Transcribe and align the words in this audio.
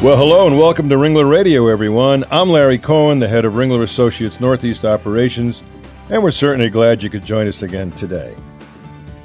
Well, 0.00 0.16
hello 0.16 0.46
and 0.46 0.56
welcome 0.56 0.88
to 0.90 0.94
Ringler 0.94 1.28
Radio, 1.28 1.66
everyone. 1.66 2.22
I'm 2.30 2.50
Larry 2.50 2.78
Cohen, 2.78 3.18
the 3.18 3.26
head 3.26 3.44
of 3.44 3.54
Ringler 3.54 3.82
Associates 3.82 4.38
Northeast 4.38 4.84
Operations, 4.84 5.64
and 6.08 6.22
we're 6.22 6.30
certainly 6.30 6.70
glad 6.70 7.02
you 7.02 7.10
could 7.10 7.24
join 7.24 7.48
us 7.48 7.62
again 7.62 7.90
today. 7.90 8.36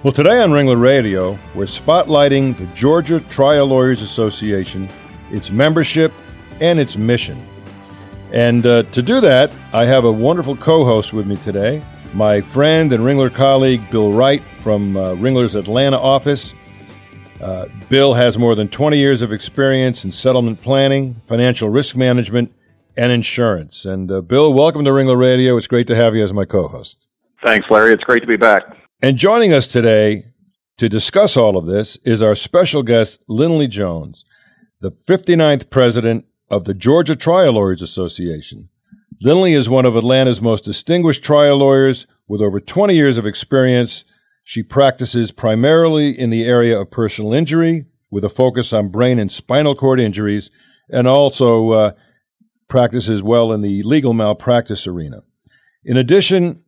Well, 0.01 0.11
today 0.11 0.41
on 0.41 0.49
Ringler 0.49 0.81
Radio, 0.81 1.37
we're 1.53 1.65
spotlighting 1.65 2.57
the 2.57 2.65
Georgia 2.75 3.19
Trial 3.19 3.67
Lawyers 3.67 4.01
Association, 4.01 4.89
its 5.29 5.51
membership, 5.51 6.11
and 6.59 6.79
its 6.79 6.97
mission. 6.97 7.39
And 8.33 8.65
uh, 8.65 8.81
to 8.81 9.03
do 9.03 9.21
that, 9.21 9.53
I 9.73 9.85
have 9.85 10.05
a 10.05 10.11
wonderful 10.11 10.55
co 10.55 10.85
host 10.85 11.13
with 11.13 11.27
me 11.27 11.35
today, 11.37 11.83
my 12.15 12.41
friend 12.41 12.91
and 12.93 13.03
Ringler 13.03 13.31
colleague, 13.31 13.87
Bill 13.91 14.11
Wright 14.11 14.41
from 14.41 14.97
uh, 14.97 15.13
Ringler's 15.13 15.55
Atlanta 15.55 15.99
office. 15.99 16.52
Uh, 17.44 17.67
Bill 17.89 18.13
has 18.13 18.38
more 18.38 18.55
than 18.55 18.69
20 18.69 18.97
years 18.97 19.22
of 19.22 19.33
experience 19.33 20.05
in 20.05 20.13
settlement 20.13 20.61
planning, 20.61 21.16
financial 21.27 21.67
risk 21.67 21.94
management, 21.94 22.55
and 22.95 23.11
insurance. 23.11 23.83
And 23.83 24.09
uh, 24.09 24.22
Bill, 24.22 24.53
welcome 24.53 24.86
to 24.86 24.91
Ringler 24.91 25.19
Radio. 25.19 25.58
It's 25.58 25.67
great 25.67 25.86
to 25.88 25.95
have 25.95 26.16
you 26.16 26.23
as 26.23 26.31
my 26.31 26.45
co 26.45 26.69
host. 26.69 27.05
Thanks, 27.45 27.69
Larry. 27.69 27.91
It's 27.91 28.03
great 28.05 28.21
to 28.21 28.27
be 28.27 28.38
back. 28.38 28.64
And 29.02 29.17
joining 29.17 29.52
us 29.52 29.67
today 29.67 30.27
to 30.77 30.88
discuss 30.88 31.36
all 31.36 31.58
of 31.58 31.66
this 31.66 31.97
is 32.05 32.21
our 32.21 32.33
special 32.33 32.81
guest, 32.81 33.21
Lindley 33.27 33.67
Jones, 33.67 34.23
the 34.80 34.91
59th 34.91 35.69
president 35.69 36.25
of 36.49 36.64
the 36.64 36.73
Georgia 36.73 37.17
Trial 37.17 37.53
Lawyers 37.53 37.81
Association. 37.81 38.69
Lindley 39.19 39.52
is 39.53 39.67
one 39.67 39.86
of 39.86 39.97
Atlanta's 39.97 40.41
most 40.41 40.64
distinguished 40.64 41.25
trial 41.25 41.58
lawyers 41.58 42.08
with 42.25 42.41
over 42.41 42.61
20 42.61 42.95
years 42.95 43.17
of 43.17 43.27
experience 43.27 44.05
she 44.44 44.61
practices 44.61 45.31
primarily 45.31 46.17
in 46.17 46.30
the 46.30 46.45
area 46.45 46.80
of 46.80 46.91
personal 46.91 47.33
injury 47.33 47.86
with 48.11 48.23
a 48.23 48.30
focus 48.30 48.72
on 48.72 48.89
brain 48.89 49.17
and 49.17 49.31
spinal 49.31 49.73
cord 49.73 49.99
injuries, 49.99 50.52
and 50.89 51.08
also 51.08 51.72
uh, 51.72 51.91
practices 52.67 53.23
well 53.23 53.52
in 53.52 53.61
the 53.61 53.81
legal 53.81 54.14
malpractice 54.14 54.86
arena. 54.86 55.21
In 55.83 55.97
addition, 55.97 56.64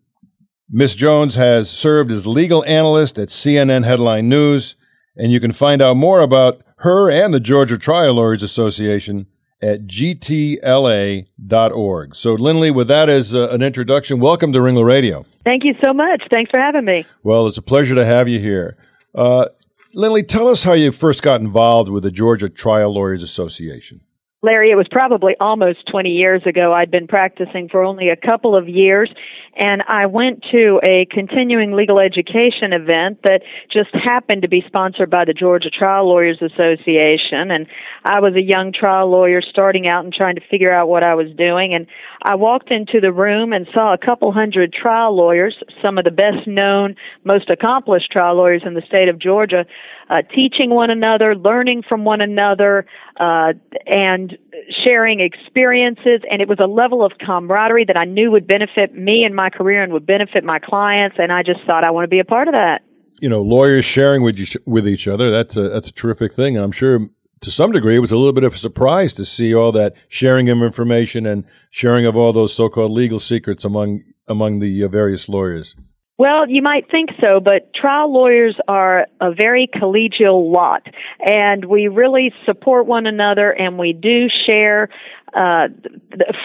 Ms. 0.69 0.95
Jones 0.95 1.35
has 1.35 1.69
served 1.69 2.11
as 2.11 2.25
legal 2.25 2.65
analyst 2.65 3.19
at 3.19 3.27
CNN 3.27 3.85
Headline 3.85 4.27
News, 4.27 4.75
and 5.15 5.31
you 5.31 5.39
can 5.39 5.51
find 5.51 5.81
out 5.81 5.97
more 5.97 6.21
about 6.21 6.61
her 6.77 7.11
and 7.11 7.31
the 7.31 7.39
Georgia 7.39 7.77
Trial 7.77 8.15
Lawyers 8.15 8.41
Association 8.41 9.27
at 9.61 9.87
gtla.org. 9.87 11.25
So, 12.15 12.33
Lindley, 12.33 12.71
with 12.71 12.87
that 12.87 13.09
as 13.09 13.33
uh, 13.35 13.49
an 13.49 13.61
introduction, 13.61 14.19
welcome 14.19 14.53
to 14.53 14.59
Ringler 14.59 14.85
Radio. 14.85 15.25
Thank 15.43 15.63
you 15.63 15.73
so 15.83 15.93
much. 15.93 16.21
Thanks 16.31 16.51
for 16.51 16.59
having 16.59 16.85
me. 16.85 17.05
Well, 17.23 17.47
it's 17.47 17.57
a 17.57 17.61
pleasure 17.61 17.95
to 17.95 18.05
have 18.05 18.27
you 18.27 18.39
here. 18.39 18.77
Uh, 19.13 19.47
Lindley, 19.93 20.23
tell 20.23 20.47
us 20.47 20.63
how 20.63 20.73
you 20.73 20.91
first 20.91 21.23
got 21.23 21.39
involved 21.39 21.89
with 21.89 22.03
the 22.03 22.11
Georgia 22.11 22.49
Trial 22.49 22.93
Lawyers 22.93 23.23
Association. 23.23 24.01
Larry, 24.45 24.69
it 24.69 24.75
was 24.75 24.87
probably 24.91 25.33
almost 25.39 25.87
20 25.89 26.09
years 26.09 26.43
ago. 26.45 26.71
I'd 26.71 26.91
been 26.91 27.07
practicing 27.07 27.67
for 27.67 27.83
only 27.83 28.09
a 28.09 28.15
couple 28.15 28.55
of 28.55 28.69
years, 28.69 29.11
and 29.55 29.83
I 29.87 30.05
went 30.05 30.43
to 30.51 30.81
a 30.83 31.05
continuing 31.05 31.71
legal 31.71 31.99
education 31.99 32.73
event 32.73 33.19
that 33.23 33.41
just 33.71 33.89
happened 33.93 34.41
to 34.41 34.49
be 34.49 34.63
sponsored 34.67 35.09
by 35.09 35.23
the 35.23 35.33
Georgia 35.33 35.69
Trial 35.69 36.07
Lawyers 36.09 36.41
Association. 36.41 37.51
And 37.51 37.67
I 38.03 38.19
was 38.19 38.35
a 38.35 38.41
young 38.41 38.73
trial 38.73 39.09
lawyer 39.09 39.41
starting 39.41 39.87
out 39.87 40.03
and 40.03 40.13
trying 40.13 40.35
to 40.35 40.41
figure 40.49 40.73
out 40.73 40.89
what 40.89 41.03
I 41.03 41.15
was 41.15 41.27
doing. 41.37 41.73
And 41.73 41.87
I 42.23 42.35
walked 42.35 42.69
into 42.69 42.99
the 42.99 43.13
room 43.13 43.53
and 43.53 43.65
saw 43.73 43.93
a 43.93 43.97
couple 43.97 44.31
hundred 44.33 44.73
trial 44.73 45.15
lawyers, 45.15 45.55
some 45.81 45.97
of 45.97 46.03
the 46.03 46.11
best 46.11 46.47
known, 46.47 46.95
most 47.23 47.49
accomplished 47.49 48.11
trial 48.11 48.35
lawyers 48.35 48.63
in 48.65 48.73
the 48.73 48.83
state 48.85 49.07
of 49.07 49.19
Georgia, 49.19 49.65
uh, 50.09 50.21
teaching 50.33 50.69
one 50.69 50.89
another, 50.89 51.35
learning 51.35 51.83
from 51.87 52.05
one 52.05 52.21
another, 52.21 52.85
uh, 53.19 53.53
and 53.85 54.37
sharing 54.85 55.19
experiences. 55.19 56.21
And 56.29 56.41
it 56.41 56.47
was 56.47 56.59
a 56.59 56.67
level 56.67 57.03
of 57.03 57.13
camaraderie 57.19 57.85
that 57.85 57.97
I 57.97 58.05
knew 58.05 58.31
would 58.31 58.47
benefit 58.47 58.93
me 58.93 59.23
and 59.23 59.35
my 59.35 59.49
career 59.49 59.83
and 59.83 59.93
would 59.93 60.05
benefit 60.05 60.43
my 60.43 60.59
clients. 60.59 61.17
And 61.19 61.31
I 61.31 61.43
just 61.43 61.59
thought 61.65 61.83
I 61.83 61.91
want 61.91 62.05
to 62.05 62.09
be 62.09 62.19
a 62.19 62.25
part 62.25 62.47
of 62.47 62.53
that. 62.53 62.83
You 63.21 63.29
know, 63.29 63.41
lawyers 63.41 63.85
sharing 63.85 64.23
with 64.23 64.39
each, 64.39 64.57
with 64.65 64.87
each 64.87 65.07
other, 65.07 65.31
that's 65.31 65.55
a, 65.55 65.69
that's 65.69 65.87
a 65.87 65.93
terrific 65.93 66.33
thing. 66.33 66.57
And 66.57 66.65
I'm 66.65 66.73
sure 66.73 67.09
to 67.41 67.51
some 67.51 67.71
degree, 67.71 67.95
it 67.95 67.99
was 67.99 68.11
a 68.11 68.17
little 68.17 68.33
bit 68.33 68.43
of 68.43 68.55
a 68.55 68.57
surprise 68.57 69.13
to 69.13 69.25
see 69.25 69.53
all 69.53 69.71
that 69.73 69.95
sharing 70.07 70.49
of 70.49 70.61
information 70.61 71.25
and 71.25 71.45
sharing 71.69 72.05
of 72.05 72.17
all 72.17 72.33
those 72.33 72.53
so-called 72.53 72.91
legal 72.91 73.19
secrets 73.19 73.63
among 73.63 74.03
among 74.27 74.59
the 74.59 74.83
uh, 74.83 74.87
various 74.87 75.29
lawyers. 75.29 75.75
Well, 76.17 76.49
you 76.49 76.61
might 76.61 76.89
think 76.89 77.09
so, 77.21 77.41
but 77.41 77.73
trial 77.73 78.13
lawyers 78.13 78.55
are 78.69 79.07
a 79.19 79.33
very 79.33 79.67
collegial 79.67 80.49
lot, 80.49 80.83
and 81.19 81.65
we 81.65 81.89
really 81.89 82.33
support 82.45 82.85
one 82.85 83.05
another, 83.05 83.51
and 83.51 83.77
we 83.77 83.91
do 83.91 84.27
share 84.45 84.87
uh, 85.33 85.67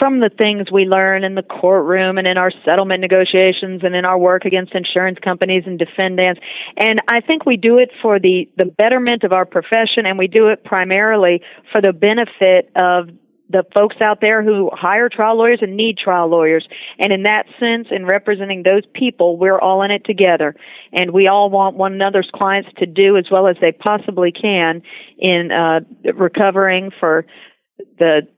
from 0.01 0.19
the 0.19 0.31
things 0.37 0.73
we 0.73 0.87
learn 0.87 1.23
in 1.23 1.37
the 1.37 1.45
courtroom 1.45 2.19
and 2.19 2.27
in 2.27 2.37
our 2.37 2.51
settlement 2.65 3.01
negotiations 3.01 3.83
and 3.85 3.95
in 3.95 4.05
our 4.05 4.19
work 4.19 4.45
against 4.45 4.75
insurance 4.75 5.21
companies 5.23 5.63
and 5.65 5.79
defendants. 5.79 6.41
And 6.77 7.01
I 7.07 7.21
think 7.21 7.47
we 7.47 7.57
do 7.57 7.79
it 7.79 7.91
for 8.03 8.19
the 8.19 8.49
the 8.57 8.65
betterment 8.65 9.23
of 9.23 9.33
our 9.33 9.45
profession, 9.45 10.05
and 10.05 10.19
we 10.19 10.27
do 10.27 10.49
it 10.49 10.65
primarily 10.65 11.43
for 11.71 11.81
the 11.81 11.93
benefit 11.93 12.73
of 12.75 13.11
the 13.51 13.65
folks 13.75 13.97
out 14.01 14.21
there 14.21 14.43
who 14.43 14.71
hire 14.73 15.09
trial 15.09 15.37
lawyers 15.37 15.59
and 15.61 15.77
need 15.77 15.99
trial 15.99 16.29
lawyers. 16.29 16.67
And 16.99 17.13
in 17.13 17.25
that 17.25 17.47
sense, 17.59 17.89
in 17.91 18.07
representing 18.07 18.63
those 18.63 18.85
people, 18.95 19.37
we're 19.37 19.59
all 19.59 19.83
in 19.83 19.91
it 19.91 20.05
together. 20.05 20.55
And 20.93 21.11
we 21.11 21.27
all 21.27 21.51
want 21.51 21.77
one 21.77 21.93
another's 21.93 22.31
clients 22.33 22.71
to 22.79 22.87
do 22.87 23.17
as 23.17 23.25
well 23.31 23.49
as 23.49 23.57
they 23.61 23.73
possibly 23.73 24.33
can 24.33 24.83
in 25.19 25.51
uh, 25.51 25.81
recovering 26.15 26.91
for 26.99 27.27
the 27.99 28.29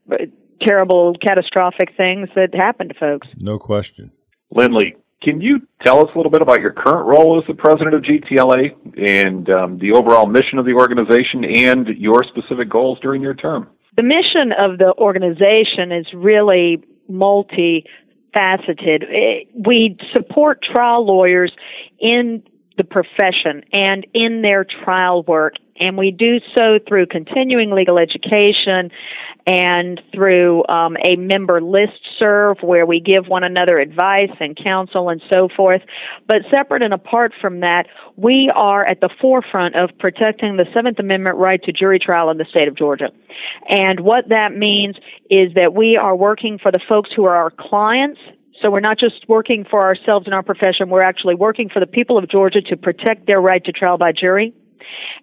terrible, 0.61 1.15
catastrophic 1.21 1.91
things 1.97 2.29
that 2.35 2.55
happen 2.55 2.89
to 2.89 2.95
folks. 2.95 3.29
No 3.41 3.59
question. 3.59 4.13
Lindley, 4.51 4.97
can 5.23 5.41
you 5.41 5.61
tell 5.85 6.01
us 6.01 6.11
a 6.15 6.19
little 6.19 6.31
bit 6.31 6.43
about 6.43 6.61
your 6.61 6.73
current 6.73 7.07
role 7.07 7.41
as 7.41 7.47
the 7.47 7.55
president 7.55 7.95
of 7.95 8.03
GTLA 8.03 8.75
and 8.97 9.49
um, 9.51 9.79
the 9.79 9.93
overall 9.93 10.27
mission 10.27 10.59
of 10.59 10.65
the 10.65 10.73
organization 10.73 11.45
and 11.45 11.89
your 11.99 12.25
specific 12.25 12.69
goals 12.69 12.99
during 13.01 13.23
your 13.23 13.35
term? 13.35 13.69
The 13.97 14.03
mission 14.03 14.53
of 14.53 14.79
the 14.79 14.95
organization 14.97 15.93
is 15.93 16.07
really 16.15 16.83
multifaceted. 17.11 17.85
Eh, 18.35 19.45
we 19.55 19.97
support 20.15 20.63
trial 20.63 21.05
lawyers 21.07 21.53
in 21.99 22.43
the 22.77 22.85
profession 22.85 23.65
and 23.73 24.07
in 24.15 24.43
their 24.43 24.65
trial 24.65 25.23
work 25.23 25.55
and 25.83 25.97
we 25.97 26.11
do 26.11 26.39
so 26.57 26.79
through 26.87 27.07
continuing 27.07 27.73
legal 27.73 27.99
education 27.99 28.91
and 29.47 30.01
through 30.15 30.65
um, 30.69 30.97
a 31.05 31.17
member 31.17 31.61
list 31.61 31.99
serve 32.19 32.59
where 32.61 32.87
we 32.87 33.01
give 33.01 33.27
one 33.27 33.43
another 33.43 33.79
advice 33.79 34.31
and 34.39 34.57
counsel 34.57 35.09
and 35.09 35.21
so 35.33 35.49
forth. 35.57 35.83
But 36.29 36.43
separate 36.53 36.83
and 36.83 36.95
apart 36.95 37.33
from 37.41 37.61
that, 37.61 37.87
we 38.17 38.53
are 38.55 38.85
at 38.85 39.01
the 39.01 39.09
forefront 39.21 39.75
of 39.75 39.91
protecting 39.99 40.57
the 40.57 40.67
Seventh 40.73 41.01
Amendment 41.01 41.37
right 41.37 41.63
to 41.65 41.73
jury 41.73 41.99
trial 41.99 42.31
in 42.31 42.39
the 42.39 42.45
state 42.45 42.69
of 42.69 42.77
Georgia. 42.77 43.11
And 43.69 44.01
what 44.01 44.29
that 44.29 44.55
means 44.55 44.97
is 45.31 45.55
that 45.55 45.75
we 45.75 45.97
are 45.97 46.15
working 46.15 46.59
for 46.59 46.71
the 46.71 46.81
folks 46.89 47.11
who 47.15 47.25
are 47.25 47.35
our 47.35 47.51
clients 47.51 48.21
so 48.61 48.71
we're 48.71 48.81
not 48.81 48.99
just 48.99 49.29
working 49.29 49.65
for 49.69 49.83
ourselves 49.83 50.27
in 50.27 50.33
our 50.33 50.43
profession, 50.43 50.91
we're 50.91 51.03
actually 51.03 51.35
working 51.35 51.69
for 51.69 51.81
the 51.81 51.87
people 51.87 52.19
of 52.19 52.29
Georgia 52.29 52.61
to 52.63 52.77
protect 52.77 53.27
their 53.27 53.41
right 53.41 53.65
to 53.65 53.73
trial 53.73 53.99
by 53.99 54.13
jury. 54.13 54.55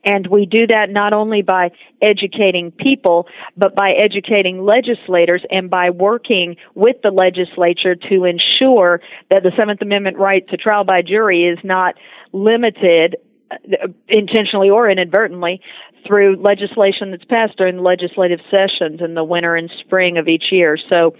And 0.06 0.28
we 0.28 0.46
do 0.46 0.68
that 0.68 0.90
not 0.90 1.14
only 1.14 1.42
by 1.42 1.72
educating 2.02 2.72
people, 2.72 3.28
but 3.58 3.76
by 3.76 3.90
educating 3.92 4.64
legislators 4.64 5.44
and 5.52 5.70
by 5.70 5.90
working 5.90 6.56
with 6.76 6.96
the 7.04 7.12
legislature 7.12 7.96
to 7.96 8.24
ensure 8.24 9.02
that 9.30 9.44
the 9.44 9.52
Seventh 9.58 9.82
Amendment 9.82 10.18
right 10.18 10.48
to 10.50 10.58
trial 10.58 10.84
by 10.84 11.02
jury 11.02 11.44
is 11.44 11.60
not 11.64 11.96
limited 12.32 13.18
uh, 13.52 13.88
intentionally 14.08 14.70
or 14.70 14.90
inadvertently 14.90 15.62
through 16.08 16.38
legislation 16.38 17.12
that's 17.12 17.26
passed 17.26 17.58
during 17.58 17.80
legislative 17.80 18.40
sessions 18.50 19.02
in 19.02 19.16
the 19.16 19.24
winter 19.24 19.56
and 19.56 19.70
spring 19.80 20.18
of 20.18 20.28
each 20.28 20.46
year. 20.52 20.78
So 20.90 21.16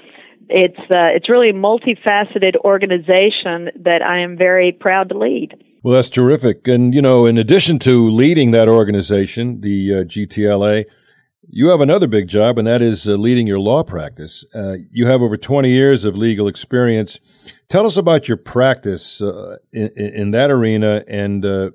it's 0.50 0.80
uh, 0.80 1.16
it's 1.16 1.30
really 1.30 1.50
a 1.50 1.54
multifaceted 1.54 2.56
organization 2.64 3.70
that 3.84 4.02
I 4.02 4.20
am 4.20 4.38
very 4.38 4.72
proud 4.72 5.10
to 5.10 5.18
lead. 5.18 5.54
Well, 5.82 5.94
that's 5.94 6.10
terrific. 6.10 6.68
And, 6.68 6.94
you 6.94 7.02
know, 7.02 7.26
in 7.26 7.38
addition 7.38 7.80
to 7.80 8.10
leading 8.10 8.52
that 8.52 8.68
organization, 8.68 9.62
the 9.62 9.94
uh, 9.94 9.98
GTLA, 10.04 10.86
you 11.48 11.70
have 11.70 11.80
another 11.80 12.06
big 12.06 12.28
job, 12.28 12.58
and 12.58 12.68
that 12.68 12.82
is 12.82 13.08
uh, 13.08 13.14
leading 13.14 13.48
your 13.48 13.60
law 13.60 13.84
practice. 13.84 14.44
Uh, 14.54 14.76
you 14.92 15.08
have 15.08 15.22
over 15.22 15.38
20 15.38 15.70
years 15.70 16.04
of 16.04 16.18
legal 16.18 16.48
experience. 16.48 17.20
Tell 17.70 17.86
us 17.86 17.96
about 17.96 18.28
your 18.28 18.38
practice 18.38 19.22
uh, 19.22 19.58
in, 19.72 19.90
in, 19.96 20.32
that 20.32 20.52
arena 20.52 21.04
and 21.08 21.46
uh, 21.46 21.72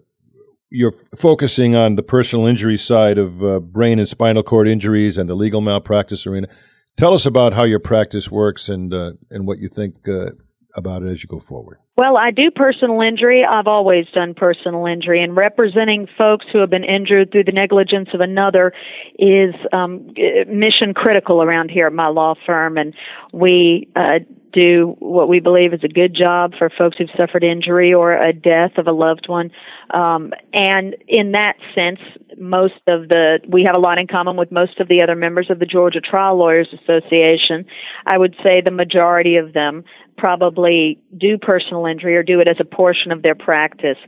you're 0.70 0.94
focusing 1.16 1.74
on 1.74 1.96
the 1.96 2.02
personal 2.02 2.46
injury 2.46 2.76
side 2.76 3.16
of 3.16 3.42
uh, 3.42 3.60
brain 3.60 3.98
and 3.98 4.08
spinal 4.08 4.42
cord 4.42 4.68
injuries 4.68 5.16
and 5.16 5.28
the 5.28 5.34
legal 5.34 5.60
malpractice 5.60 6.26
arena. 6.26 6.48
Tell 6.96 7.14
us 7.14 7.26
about 7.26 7.54
how 7.54 7.64
your 7.64 7.80
practice 7.80 8.30
works 8.30 8.68
and 8.68 8.92
uh, 8.94 9.12
and 9.30 9.46
what 9.46 9.58
you 9.58 9.68
think 9.68 10.08
uh, 10.08 10.30
about 10.76 11.02
it 11.02 11.10
as 11.10 11.22
you 11.22 11.28
go 11.28 11.40
forward. 11.40 11.78
Well, 11.96 12.16
I 12.16 12.32
do 12.32 12.50
personal 12.50 13.00
injury. 13.00 13.44
I've 13.44 13.68
always 13.68 14.06
done 14.12 14.34
personal 14.34 14.86
injury, 14.86 15.22
and 15.22 15.36
representing 15.36 16.08
folks 16.18 16.44
who 16.52 16.58
have 16.58 16.70
been 16.70 16.82
injured 16.84 17.30
through 17.30 17.44
the 17.44 17.52
negligence 17.52 18.08
of 18.12 18.20
another 18.20 18.72
is 19.16 19.54
um, 19.72 20.08
mission 20.48 20.92
critical 20.92 21.40
around 21.40 21.70
here 21.70 21.86
at 21.86 21.92
my 21.92 22.08
law 22.08 22.34
firm. 22.46 22.76
And 22.76 22.94
we 23.32 23.88
uh, 23.94 24.20
do 24.54 24.96
what 24.98 25.28
we 25.28 25.40
believe 25.40 25.72
is 25.72 25.80
a 25.82 25.88
good 25.88 26.14
job 26.14 26.52
for 26.58 26.70
folks 26.70 26.96
who've 26.96 27.08
suffered 27.18 27.44
injury 27.44 27.92
or 27.92 28.12
a 28.12 28.32
death 28.32 28.72
of 28.78 28.86
a 28.86 28.92
loved 28.92 29.28
one. 29.28 29.50
Um, 29.90 30.32
and 30.52 30.96
in 31.08 31.32
that 31.32 31.56
sense, 31.74 32.00
most 32.38 32.74
of 32.88 33.08
the 33.08 33.40
we 33.48 33.64
have 33.66 33.76
a 33.76 33.80
lot 33.80 33.98
in 33.98 34.06
common 34.06 34.36
with 34.36 34.50
most 34.50 34.80
of 34.80 34.88
the 34.88 35.02
other 35.02 35.14
members 35.14 35.50
of 35.50 35.58
the 35.58 35.66
Georgia 35.66 36.00
Trial 36.00 36.36
Lawyers 36.36 36.68
Association. 36.72 37.64
I 38.06 38.18
would 38.18 38.34
say 38.42 38.60
the 38.60 38.70
majority 38.70 39.36
of 39.36 39.52
them 39.52 39.84
probably 40.16 40.98
do 41.16 41.38
personal 41.38 41.86
injury 41.86 42.16
or 42.16 42.22
do 42.22 42.40
it 42.40 42.48
as 42.48 42.56
a 42.60 42.64
portion 42.64 43.12
of 43.12 43.22
their 43.22 43.34
practice. 43.34 43.98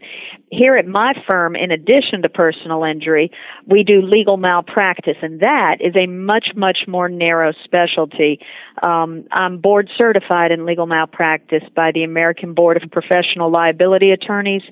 Here 0.50 0.76
at 0.76 0.86
my 0.86 1.12
firm, 1.28 1.56
in 1.56 1.70
addition 1.70 2.22
to 2.22 2.28
personal 2.28 2.84
injury, 2.84 3.30
we 3.66 3.82
do 3.82 4.00
legal 4.02 4.36
malpractice, 4.36 5.16
and 5.22 5.40
that 5.40 5.78
is 5.80 5.94
a 5.96 6.06
much, 6.06 6.48
much 6.54 6.78
more 6.86 7.08
narrow 7.08 7.52
specialty. 7.64 8.40
Um, 8.86 9.24
I'm 9.32 9.58
board 9.58 9.90
certified 9.96 10.52
in 10.52 10.64
legal 10.64 10.86
malpractice 10.86 11.64
by 11.74 11.92
the 11.92 12.04
American 12.04 12.54
Board 12.54 12.82
of 12.82 12.90
Professional 12.90 13.50
Liability 13.50 14.10
Attorneys 14.10 14.62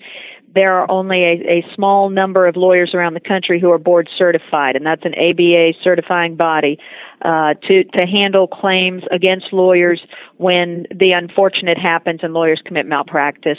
there 0.54 0.74
are 0.74 0.90
only 0.90 1.24
a, 1.24 1.58
a, 1.58 1.74
small 1.74 2.10
number 2.10 2.46
of 2.46 2.56
lawyers 2.56 2.94
around 2.94 3.14
the 3.14 3.20
country 3.20 3.60
who 3.60 3.70
are 3.70 3.78
board 3.78 4.08
certified, 4.16 4.76
and 4.76 4.86
that's 4.86 5.04
an 5.04 5.14
ABA 5.14 5.72
certifying 5.82 6.36
body 6.36 6.78
uh, 7.22 7.54
to 7.66 7.84
to 7.84 8.06
handle 8.06 8.46
claims 8.46 9.02
against 9.10 9.52
lawyers 9.52 10.00
when 10.36 10.86
the 10.90 11.12
unfortunate 11.12 11.78
happens 11.78 12.20
and 12.22 12.34
lawyers 12.34 12.62
commit 12.64 12.86
malpractice. 12.86 13.58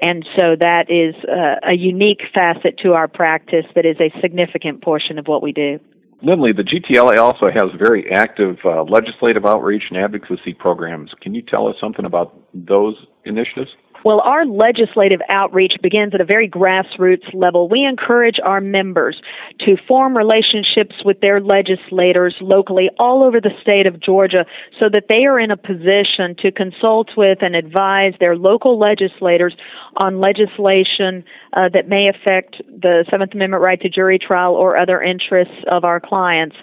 And 0.00 0.26
so 0.36 0.56
that 0.58 0.90
is 0.90 1.14
uh, 1.24 1.68
a 1.68 1.74
unique 1.74 2.22
facet 2.34 2.78
to 2.78 2.94
our 2.94 3.06
practice 3.06 3.66
that 3.74 3.86
is 3.86 3.96
a 4.00 4.10
significant 4.20 4.82
portion 4.82 5.18
of 5.18 5.28
what 5.28 5.42
we 5.42 5.52
do. 5.52 5.78
Lindley, 6.24 6.52
the 6.52 6.62
GTLA 6.62 7.18
also 7.18 7.50
has 7.50 7.70
very 7.76 8.10
active 8.12 8.58
uh, 8.64 8.84
legislative 8.84 9.44
outreach 9.44 9.84
and 9.90 9.98
advocacy 9.98 10.54
programs. 10.54 11.10
Can 11.20 11.34
you 11.34 11.42
tell 11.42 11.66
us 11.66 11.74
something 11.80 12.04
about 12.04 12.38
those 12.54 12.94
initiatives? 13.24 13.70
Well, 14.04 14.20
our 14.24 14.44
legislative 14.44 15.20
outreach 15.28 15.74
begins 15.82 16.14
at 16.14 16.20
a 16.20 16.24
very 16.24 16.48
grassroots 16.48 17.32
level. 17.32 17.68
We 17.68 17.84
encourage 17.84 18.38
our 18.42 18.60
members 18.60 19.20
to 19.60 19.76
form 19.86 20.16
relationships 20.16 20.96
with 21.04 21.20
their 21.20 21.40
legislators 21.40 22.34
locally 22.40 22.90
all 22.98 23.22
over 23.22 23.40
the 23.40 23.52
state 23.60 23.86
of 23.86 24.00
Georgia 24.00 24.44
so 24.80 24.88
that 24.92 25.04
they 25.08 25.24
are 25.24 25.38
in 25.38 25.50
a 25.50 25.56
position 25.56 26.34
to 26.40 26.50
consult 26.50 27.10
with 27.16 27.38
and 27.42 27.54
advise 27.54 28.14
their 28.18 28.36
local 28.36 28.78
legislators 28.78 29.54
on 30.02 30.20
legislation 30.20 31.24
uh, 31.52 31.68
that 31.72 31.88
may 31.88 32.08
affect 32.08 32.56
the 32.66 33.04
Seventh 33.10 33.34
Amendment 33.34 33.62
right 33.62 33.80
to 33.80 33.88
jury 33.88 34.18
trial 34.18 34.54
or 34.54 34.76
other 34.76 35.00
interests 35.00 35.54
of 35.70 35.84
our 35.84 36.00
clients. 36.00 36.56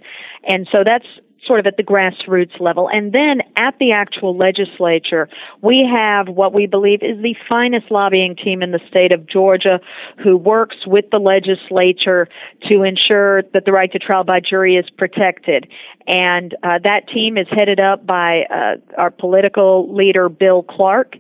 And 0.47 0.67
so 0.71 0.83
that's 0.85 1.05
sort 1.45 1.59
of 1.59 1.65
at 1.67 1.77
the 1.77 1.83
grassroots 1.83 2.59
level. 2.59 2.89
And 2.91 3.13
then 3.13 3.41
at 3.59 3.77
the 3.77 3.91
actual 3.91 4.37
legislature, 4.37 5.27
we 5.61 5.85
have 5.85 6.29
what 6.29 6.53
we 6.53 6.65
believe 6.65 7.03
is 7.03 7.21
the 7.21 7.35
finest 7.49 7.91
lobbying 7.91 8.37
team 8.37 8.63
in 8.63 8.71
the 8.71 8.79
state 8.87 9.13
of 9.13 9.27
Georgia 9.27 9.81
who 10.23 10.37
works 10.37 10.77
with 10.87 11.05
the 11.11 11.19
legislature 11.19 12.29
to 12.69 12.83
ensure 12.83 13.43
that 13.53 13.65
the 13.65 13.73
right 13.73 13.91
to 13.91 13.99
trial 13.99 14.23
by 14.23 14.39
jury 14.39 14.77
is 14.77 14.89
protected. 14.97 15.67
And 16.07 16.55
uh, 16.63 16.79
that 16.85 17.09
team 17.13 17.37
is 17.37 17.47
headed 17.51 17.81
up 17.81 18.05
by 18.05 18.43
uh, 18.49 18.75
our 18.97 19.11
political 19.11 19.93
leader, 19.93 20.29
Bill 20.29 20.63
Clark 20.63 21.15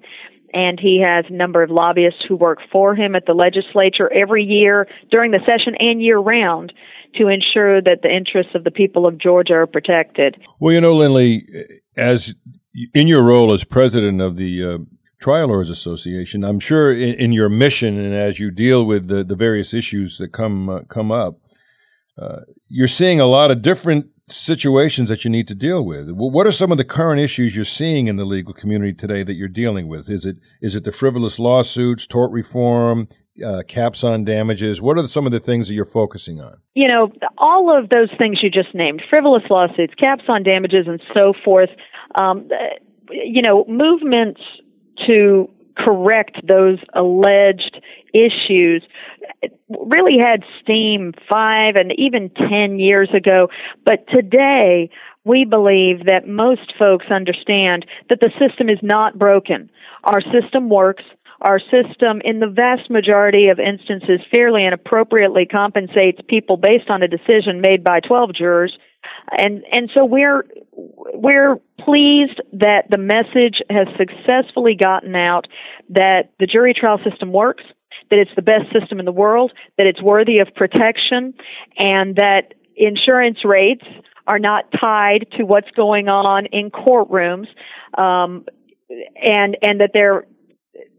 and 0.51 0.79
he 0.79 0.99
has 0.99 1.25
a 1.29 1.33
number 1.33 1.61
of 1.61 1.69
lobbyists 1.69 2.23
who 2.27 2.35
work 2.35 2.57
for 2.71 2.95
him 2.95 3.15
at 3.15 3.27
the 3.27 3.33
legislature 3.33 4.11
every 4.11 4.43
year 4.43 4.87
during 5.11 5.29
the 5.29 5.39
session 5.45 5.75
and 5.79 6.01
year 6.01 6.17
round 6.17 6.73
to 7.15 7.27
ensure 7.27 7.81
that 7.81 7.99
the 8.03 8.09
interests 8.09 8.53
of 8.55 8.63
the 8.63 8.71
people 8.71 9.07
of 9.07 9.17
Georgia 9.17 9.53
are 9.53 9.67
protected. 9.67 10.37
Well, 10.59 10.73
you 10.73 10.81
know, 10.81 10.93
Lindley, 10.93 11.45
as 11.99 12.35
in 12.93 13.07
your 13.07 13.23
role 13.23 13.53
as 13.53 13.63
president 13.63 14.21
of 14.21 14.37
the 14.37 14.63
uh, 14.63 14.77
Trial 15.19 15.49
Lawyers 15.49 15.69
Association, 15.69 16.43
I'm 16.43 16.59
sure 16.59 16.91
in, 16.91 17.13
in, 17.15 17.33
your 17.33 17.49
mission 17.49 17.97
and 17.97 18.13
as 18.13 18.39
you 18.39 18.51
deal 18.51 18.85
with 18.85 19.07
the, 19.07 19.23
the 19.23 19.35
various 19.35 19.73
issues 19.73 20.17
that 20.17 20.29
come 20.29 20.69
uh, 20.69 20.81
come 20.83 21.11
up, 21.11 21.39
uh, 22.17 22.41
you're 22.69 22.87
seeing 22.87 23.19
a 23.19 23.25
lot 23.25 23.51
of 23.51 23.61
different 23.61 24.07
situations 24.27 25.09
that 25.09 25.25
you 25.25 25.31
need 25.31 25.47
to 25.47 25.55
deal 25.55 25.83
with. 25.83 26.09
What 26.11 26.47
are 26.47 26.51
some 26.51 26.71
of 26.71 26.77
the 26.77 26.85
current 26.85 27.19
issues 27.19 27.55
you're 27.55 27.65
seeing 27.65 28.07
in 28.07 28.15
the 28.15 28.25
legal 28.25 28.53
community 28.53 28.93
today 28.93 29.23
that 29.23 29.33
you're 29.33 29.47
dealing 29.47 29.87
with? 29.87 30.09
Is 30.09 30.25
it 30.25 30.37
is 30.61 30.75
it 30.75 30.83
the 30.83 30.91
frivolous 30.91 31.39
lawsuits, 31.39 32.07
tort 32.07 32.31
reform, 32.31 33.07
uh, 33.43 33.63
caps 33.63 34.03
on 34.03 34.23
damages? 34.23 34.81
What 34.81 34.97
are 34.97 35.07
some 35.07 35.25
of 35.25 35.31
the 35.31 35.39
things 35.39 35.67
that 35.67 35.73
you're 35.73 35.85
focusing 35.85 36.41
on? 36.41 36.61
You 36.73 36.87
know, 36.87 37.11
all 37.37 37.75
of 37.75 37.89
those 37.89 38.09
things 38.17 38.39
you 38.41 38.49
just 38.49 38.73
named 38.73 39.01
frivolous 39.09 39.43
lawsuits, 39.49 39.93
caps 39.95 40.23
on 40.27 40.43
damages, 40.43 40.87
and 40.87 41.01
so 41.15 41.33
forth. 41.43 41.69
Um, 42.19 42.49
you 43.09 43.41
know, 43.41 43.65
movements 43.67 44.41
to 45.07 45.49
correct 45.77 46.41
those 46.47 46.77
alleged 46.93 47.81
issues 48.13 48.83
really 49.69 50.17
had 50.19 50.43
steam 50.61 51.13
five 51.31 51.75
and 51.75 51.93
even 51.97 52.29
ten 52.29 52.79
years 52.79 53.09
ago. 53.13 53.47
But 53.85 54.05
today, 54.13 54.89
we 55.23 55.45
believe 55.45 56.05
that 56.05 56.27
most 56.27 56.73
folks 56.77 57.05
understand 57.11 57.85
that 58.09 58.19
the 58.19 58.31
system 58.39 58.69
is 58.69 58.79
not 58.81 59.17
broken. 59.17 59.69
Our 60.03 60.21
system 60.21 60.69
works 60.69 61.03
our 61.41 61.59
system, 61.59 62.21
in 62.23 62.39
the 62.39 62.47
vast 62.47 62.89
majority 62.89 63.47
of 63.47 63.59
instances, 63.59 64.19
fairly 64.31 64.65
and 64.65 64.73
appropriately 64.73 65.45
compensates 65.45 66.19
people 66.27 66.57
based 66.57 66.89
on 66.89 67.01
a 67.01 67.07
decision 67.07 67.61
made 67.61 67.83
by 67.83 67.99
12 68.01 68.33
jurors. 68.33 68.77
And, 69.37 69.63
and 69.71 69.89
so 69.95 70.03
we're, 70.03 70.45
we're 70.73 71.57
pleased 71.79 72.41
that 72.53 72.85
the 72.89 72.97
message 72.97 73.61
has 73.69 73.87
successfully 73.97 74.75
gotten 74.75 75.15
out 75.15 75.47
that 75.89 76.31
the 76.39 76.45
jury 76.45 76.73
trial 76.73 76.99
system 77.09 77.31
works, 77.31 77.63
that 78.09 78.19
it's 78.19 78.31
the 78.35 78.41
best 78.41 78.71
system 78.77 78.99
in 78.99 79.05
the 79.05 79.11
world, 79.11 79.53
that 79.77 79.87
it's 79.87 80.01
worthy 80.01 80.39
of 80.39 80.47
protection, 80.55 81.33
and 81.77 82.17
that 82.17 82.53
insurance 82.75 83.45
rates 83.45 83.85
are 84.27 84.39
not 84.39 84.65
tied 84.79 85.27
to 85.37 85.43
what's 85.43 85.71
going 85.71 86.07
on 86.07 86.45
in 86.47 86.69
courtrooms, 86.69 87.47
um, 87.97 88.45
and 89.15 89.57
and 89.61 89.81
that 89.81 89.91
they're 89.93 90.25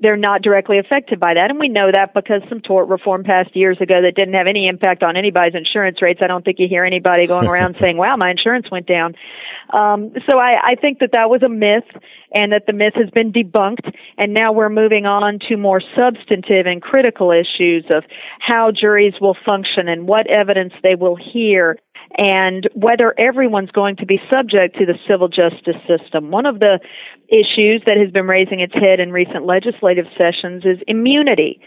they're 0.00 0.16
not 0.16 0.42
directly 0.42 0.78
affected 0.78 1.20
by 1.20 1.34
that. 1.34 1.50
And 1.50 1.58
we 1.58 1.68
know 1.68 1.90
that 1.92 2.14
because 2.14 2.42
some 2.48 2.60
tort 2.60 2.88
reform 2.88 3.22
passed 3.24 3.54
years 3.54 3.78
ago 3.80 4.00
that 4.02 4.14
didn't 4.14 4.34
have 4.34 4.46
any 4.46 4.66
impact 4.66 5.02
on 5.02 5.16
anybody's 5.16 5.54
insurance 5.54 6.00
rates. 6.00 6.20
I 6.22 6.26
don't 6.26 6.44
think 6.44 6.58
you 6.58 6.68
hear 6.68 6.84
anybody 6.84 7.26
going 7.26 7.46
around 7.48 7.76
saying, 7.80 7.96
wow, 7.96 8.16
my 8.16 8.30
insurance 8.30 8.70
went 8.70 8.86
down. 8.86 9.14
Um, 9.72 10.12
so 10.28 10.38
I, 10.38 10.72
I 10.72 10.74
think 10.74 11.00
that 11.00 11.12
that 11.12 11.28
was 11.28 11.42
a 11.42 11.48
myth 11.48 11.84
and 12.34 12.52
that 12.52 12.64
the 12.66 12.72
myth 12.72 12.94
has 12.94 13.10
been 13.10 13.32
debunked. 13.32 13.94
And 14.16 14.32
now 14.32 14.52
we're 14.52 14.70
moving 14.70 15.06
on 15.06 15.38
to 15.48 15.56
more 15.56 15.82
substantive 15.96 16.66
and 16.66 16.80
critical 16.80 17.30
issues 17.30 17.84
of 17.92 18.04
how 18.38 18.70
juries 18.70 19.14
will 19.20 19.36
function 19.44 19.88
and 19.88 20.08
what 20.08 20.26
evidence 20.28 20.72
they 20.82 20.94
will 20.94 21.16
hear 21.16 21.78
and 22.18 22.68
whether 22.74 23.14
everyone's 23.18 23.70
going 23.70 23.96
to 23.96 24.06
be 24.06 24.20
subject 24.32 24.76
to 24.78 24.86
the 24.86 24.98
civil 25.08 25.28
justice 25.28 25.76
system. 25.86 26.30
One 26.30 26.46
of 26.46 26.60
the 26.60 26.80
issues 27.28 27.82
that 27.86 27.96
has 27.96 28.10
been 28.10 28.26
raising 28.26 28.60
its 28.60 28.74
head 28.74 29.00
in 29.00 29.12
recent 29.12 29.46
legislative 29.46 30.06
sessions 30.18 30.64
is 30.64 30.78
immunity. 30.88 31.60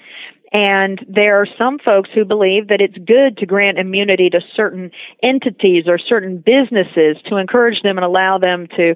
And 0.55 1.03
there 1.09 1.41
are 1.41 1.47
some 1.57 1.79
folks 1.79 2.11
who 2.13 2.25
believe 2.25 2.67
that 2.67 2.79
it's 2.79 2.97
good 2.97 3.37
to 3.37 3.45
grant 3.47 3.79
immunity 3.79 4.29
to 4.29 4.39
certain 4.55 4.91
entities 5.23 5.85
or 5.87 5.97
certain 5.97 6.37
businesses 6.37 7.17
to 7.27 7.37
encourage 7.37 7.81
them 7.81 7.97
and 7.97 8.05
allow 8.05 8.37
them 8.37 8.67
to 8.77 8.91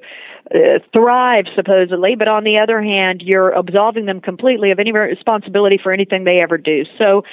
uh, 0.53 0.79
thrive, 0.93 1.45
supposedly. 1.55 2.15
But 2.15 2.27
on 2.27 2.43
the 2.43 2.59
other 2.61 2.79
hand, 2.79 3.23
you're 3.25 3.49
absolving 3.49 4.05
them 4.05 4.21
completely 4.21 4.69
of 4.69 4.77
any 4.77 4.91
responsibility 4.91 5.79
for 5.81 5.91
anything 5.91 6.25
they 6.25 6.39
ever 6.43 6.59
do. 6.59 6.85
So 6.99 7.23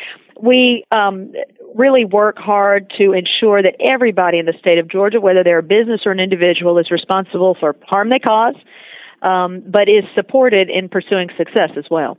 we 0.40 0.84
um, 0.90 1.32
really 1.74 2.04
work 2.04 2.38
hard 2.38 2.92
to 2.98 3.12
ensure 3.12 3.62
that 3.62 3.74
everybody 3.80 4.38
in 4.38 4.46
the 4.46 4.54
state 4.58 4.78
of 4.78 4.88
Georgia, 4.88 5.20
whether 5.20 5.42
they're 5.42 5.58
a 5.58 5.62
business 5.62 6.02
or 6.06 6.12
an 6.12 6.20
individual, 6.20 6.78
is 6.78 6.90
responsible 6.90 7.56
for 7.58 7.76
harm 7.86 8.10
they 8.10 8.18
cause, 8.18 8.54
um, 9.22 9.62
but 9.66 9.88
is 9.88 10.04
supported 10.14 10.70
in 10.70 10.88
pursuing 10.88 11.28
success 11.36 11.70
as 11.76 11.84
well. 11.90 12.16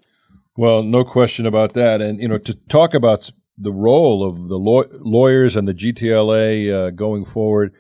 Well, 0.58 0.84
no 0.84 1.04
question 1.04 1.46
about 1.46 1.74
that. 1.74 2.02
And, 2.02 2.20
you 2.20 2.28
know, 2.28 2.38
to 2.38 2.54
talk 2.70 2.94
about 2.94 3.30
the 3.58 3.74
role 3.74 4.24
of 4.24 4.48
the 4.50 4.58
law- 4.58 4.84
lawyers 4.92 5.56
and 5.56 5.68
the 5.68 5.74
GTLA 5.74 6.72
uh, 6.72 6.90
going 6.92 7.26
forward, 7.26 7.74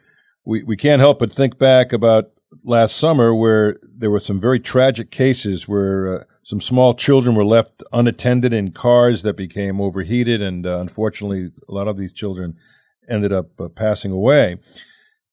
we, 0.45 0.63
we 0.63 0.77
can't 0.77 0.99
help 0.99 1.19
but 1.19 1.31
think 1.31 1.57
back 1.57 1.93
about 1.93 2.31
last 2.63 2.97
summer 2.97 3.33
where 3.35 3.75
there 3.83 4.11
were 4.11 4.19
some 4.19 4.39
very 4.39 4.59
tragic 4.59 5.11
cases 5.11 5.67
where 5.67 6.19
uh, 6.19 6.23
some 6.45 6.61
small 6.61 6.93
children 6.93 7.35
were 7.35 7.43
left 7.43 7.81
unattended 7.91 8.53
in 8.53 8.71
cars 8.71 9.23
that 9.23 9.35
became 9.35 9.81
overheated. 9.81 10.43
And 10.43 10.67
uh, 10.67 10.77
unfortunately, 10.79 11.49
a 11.67 11.73
lot 11.73 11.87
of 11.87 11.97
these 11.97 12.13
children 12.13 12.55
ended 13.09 13.33
up 13.33 13.59
uh, 13.59 13.67
passing 13.67 14.11
away. 14.11 14.57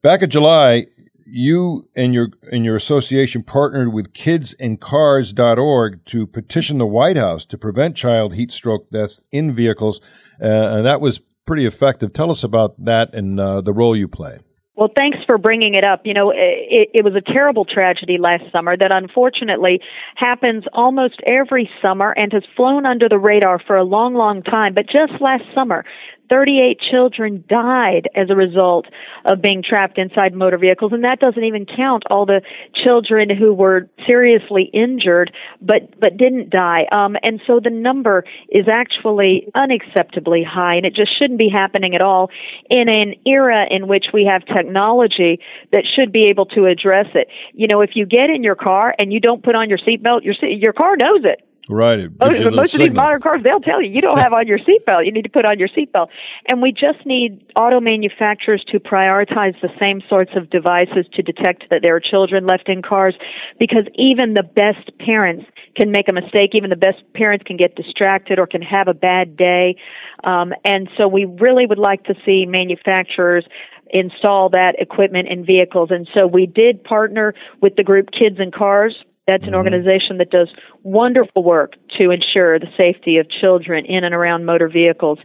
Back 0.03 0.23
in 0.23 0.31
July, 0.31 0.87
you 1.27 1.85
and 1.95 2.15
your 2.15 2.31
and 2.51 2.65
your 2.65 2.77
association 2.77 3.43
partnered 3.43 3.93
with 3.93 4.15
kidsandcars.org 4.15 6.05
to 6.07 6.27
petition 6.27 6.79
the 6.79 6.87
White 6.87 7.19
House 7.19 7.45
to 7.45 7.59
prevent 7.59 7.95
child 7.95 8.35
heat 8.35 8.51
stroke 8.51 8.91
deaths 8.91 9.23
in 9.31 9.53
vehicles, 9.53 10.01
uh, 10.41 10.47
and 10.47 10.87
that 10.87 11.03
was 11.03 11.21
pretty 11.45 11.67
effective. 11.67 12.15
Tell 12.15 12.31
us 12.31 12.43
about 12.43 12.83
that 12.83 13.15
and 13.15 13.39
uh, 13.39 13.61
the 13.61 13.75
role 13.75 13.95
you 13.95 14.09
play. 14.09 14.39
Well, 14.75 14.89
thanks 14.97 15.19
for 15.27 15.37
bringing 15.37 15.75
it 15.75 15.85
up. 15.85 16.01
You 16.07 16.15
know, 16.15 16.31
it, 16.31 16.89
it 16.95 17.05
was 17.05 17.15
a 17.15 17.21
terrible 17.21 17.67
tragedy 17.67 18.17
last 18.19 18.45
summer 18.51 18.75
that 18.75 18.91
unfortunately 18.91 19.81
happens 20.15 20.65
almost 20.73 21.21
every 21.27 21.69
summer 21.83 22.15
and 22.17 22.33
has 22.33 22.43
flown 22.57 22.87
under 22.87 23.07
the 23.07 23.19
radar 23.19 23.59
for 23.59 23.77
a 23.77 23.85
long, 23.85 24.15
long 24.15 24.43
time. 24.43 24.73
But 24.73 24.87
just 24.87 25.21
last 25.21 25.45
summer, 25.55 25.85
38 26.33 26.81
children 26.81 27.45
died 27.47 28.09
as 28.15 28.31
a 28.31 28.35
result 28.35 28.87
of 29.27 29.43
being 29.43 29.63
trapped 29.63 29.99
inside 29.99 30.33
motor 30.33 30.57
vehicles, 30.57 30.93
and 30.93 31.05
that 31.05 31.21
doesn't 31.21 31.45
even 31.45 31.67
count 31.67 32.05
all 32.11 32.25
the 32.25 32.41
children 32.75 33.29
who 33.29 33.53
were 33.53 33.87
seriously 34.07 34.71
injured 34.73 35.31
but 35.61 36.01
but 36.01 36.17
didn't 36.17 36.49
die. 36.49 36.87
Um, 36.91 37.17
and 37.23 37.43
so 37.47 37.61
the 37.63 37.69
number 37.71 38.25
is 38.49 38.67
actually 38.71 39.47
unacceptably 39.55 40.43
high, 40.47 40.77
and 40.77 40.87
it 40.87 40.95
just 40.95 41.17
shouldn't 41.19 41.39
be 41.39 41.51
happening 41.51 41.95
at 41.95 42.01
all 42.01 42.31
in 42.71 42.89
an 42.89 43.15
era 43.27 43.67
in 43.71 43.87
which 43.87 44.07
we 44.15 44.25
have 44.25 44.47
technology 44.47 45.39
that 45.73 45.85
should 45.95 46.13
be 46.13 46.29
able 46.31 46.47
to 46.47 46.65
address 46.65 47.09
it. 47.15 47.29
You 47.53 47.69
know, 47.71 47.83
if 47.83 47.91
you 47.93 48.07
get 48.07 48.31
in 48.31 48.43
your 48.43 48.57
car 48.57 48.95
and 48.99 49.13
you 49.13 49.21
don't 49.21 49.45
put 49.45 49.55
on 49.55 49.69
your 49.69 49.79
seatbelt, 49.79 50.25
your 50.25 50.35
your 50.43 50.73
car 50.73 50.97
knows 50.97 51.25
it. 51.25 51.47
Right. 51.69 52.11
Most, 52.19 52.43
most 52.57 52.75
of 52.75 52.81
these 52.81 52.93
modern 52.93 53.21
cars, 53.21 53.43
they'll 53.45 53.61
tell 53.61 53.81
you 53.81 53.89
you 53.89 54.01
don't 54.01 54.19
have 54.19 54.33
on 54.33 54.49
your 54.49 54.59
seatbelt. 54.59 55.07
You 55.07 55.13
need 55.13 55.23
to 55.23 55.31
put 55.31 55.45
on 55.45 55.61
your 55.61 55.69
seatbelt. 55.69 56.09
And 56.49 56.61
we 56.61 56.73
just 56.73 57.07
need 57.07 57.53
auto 57.57 57.81
manufacturers 57.81 58.65
to 58.69 58.81
prioritize 58.81 59.61
the 59.61 59.71
same 59.79 60.03
sorts 60.09 60.33
of 60.35 60.51
devices 60.51 61.07
to 61.13 61.23
detect 61.23 61.71
that 61.71 61.81
there 61.83 61.95
are 61.95 62.01
children 62.01 62.47
left 62.47 62.69
in 62.69 62.83
cars, 62.83 63.15
because 63.61 63.85
even 63.95 64.35
the 64.35 64.43
best 64.43 64.91
parents 64.99 65.45
can 65.77 65.93
make 65.93 66.09
a 66.09 66.13
mistake. 66.13 66.51
Even 66.55 66.69
the 66.69 66.77
best 66.77 66.99
parents 67.15 67.45
can 67.47 67.57
get 67.57 67.77
distracted 67.77 68.41
or 68.41 68.47
can 68.47 68.61
have 68.61 68.89
a 68.89 68.95
bad 68.95 69.37
day. 69.37 69.77
Um, 70.25 70.53
and 70.65 70.89
so 70.97 71.07
we 71.07 71.27
really 71.27 71.67
would 71.67 71.79
like 71.79 72.03
to 72.05 72.15
see 72.27 72.45
manufacturers 72.45 73.47
install 73.91 74.49
that 74.49 74.75
equipment 74.79 75.29
in 75.29 75.45
vehicles. 75.45 75.91
And 75.93 76.09
so 76.17 76.27
we 76.27 76.47
did 76.47 76.83
partner 76.83 77.35
with 77.61 77.77
the 77.77 77.85
group 77.85 78.11
Kids 78.11 78.41
and 78.41 78.53
Cars 78.53 78.97
that's 79.27 79.45
an 79.45 79.51
mm-hmm. 79.51 79.57
organization 79.57 80.19
that 80.19 80.31
does 80.31 80.49
wonderful 80.83 81.45
work 81.45 81.75
to 82.01 82.11
ensure 82.11 82.59
the 82.59 82.67
safety 82.79 83.19
of 83.19 83.27
children 83.31 83.85
in 83.87 84.03
and 84.03 84.15
around 84.15 84.45
motor 84.45 84.69
vehicles. 84.69 85.19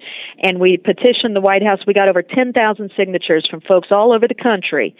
And 0.44 0.60
we 0.60 0.77
petitioned 0.77 1.36
the 1.36 1.42
White 1.42 1.63
House. 1.63 1.80
We 1.88 1.94
got 1.94 2.08
over 2.08 2.22
10,000 2.22 2.92
signatures 2.96 3.48
from 3.50 3.62
folks 3.62 3.88
all 3.89 4.13
over 4.13 4.27
the 4.27 4.36
country 4.36 4.96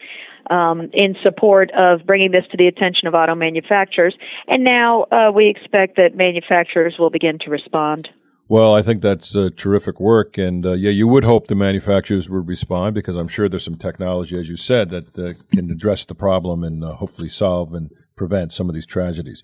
um, 0.50 0.89
in 0.94 1.16
support 1.24 1.70
of 1.77 2.08
bringing 2.08 2.32
this 2.32 2.46
to 2.51 2.58
the 2.58 2.68
attention 2.68 3.08
of 3.08 3.13
auto 3.13 3.36
manufacturers. 3.36 4.16
And 4.48 4.63
now 4.63 5.04
uh, 5.12 5.32
we 5.34 5.48
expect 5.48 5.98
that 5.98 6.16
manufacturers 6.16 6.96
will 6.98 7.12
begin 7.12 7.38
to 7.39 7.51
respond. 7.51 8.10
Well, 8.50 8.74
I 8.74 8.82
think 8.82 9.01
that's 9.01 9.36
uh, 9.36 9.50
terrific 9.58 10.00
work, 10.00 10.38
and 10.38 10.66
uh, 10.66 10.72
yeah, 10.72 10.89
you 10.89 11.06
would 11.06 11.25
hope 11.25 11.48
the 11.48 11.56
manufacturers 11.56 12.30
would 12.30 12.48
respond 12.48 12.96
because 12.96 13.18
I'm 13.18 13.27
sure 13.27 13.50
there's 13.50 13.66
some 13.66 13.75
technology, 13.75 14.39
as 14.39 14.48
you 14.48 14.56
said, 14.56 14.89
that 14.92 15.20
uh, 15.20 15.34
can 15.54 15.70
address 15.70 16.06
the 16.06 16.16
problem 16.16 16.63
and 16.63 16.82
uh, 16.82 16.94
hopefully 16.94 17.27
solve 17.27 17.74
and 17.74 17.92
prevent 18.18 18.52
some 18.52 18.68
of 18.68 18.76
these 18.76 18.86
tragedies. 18.86 19.42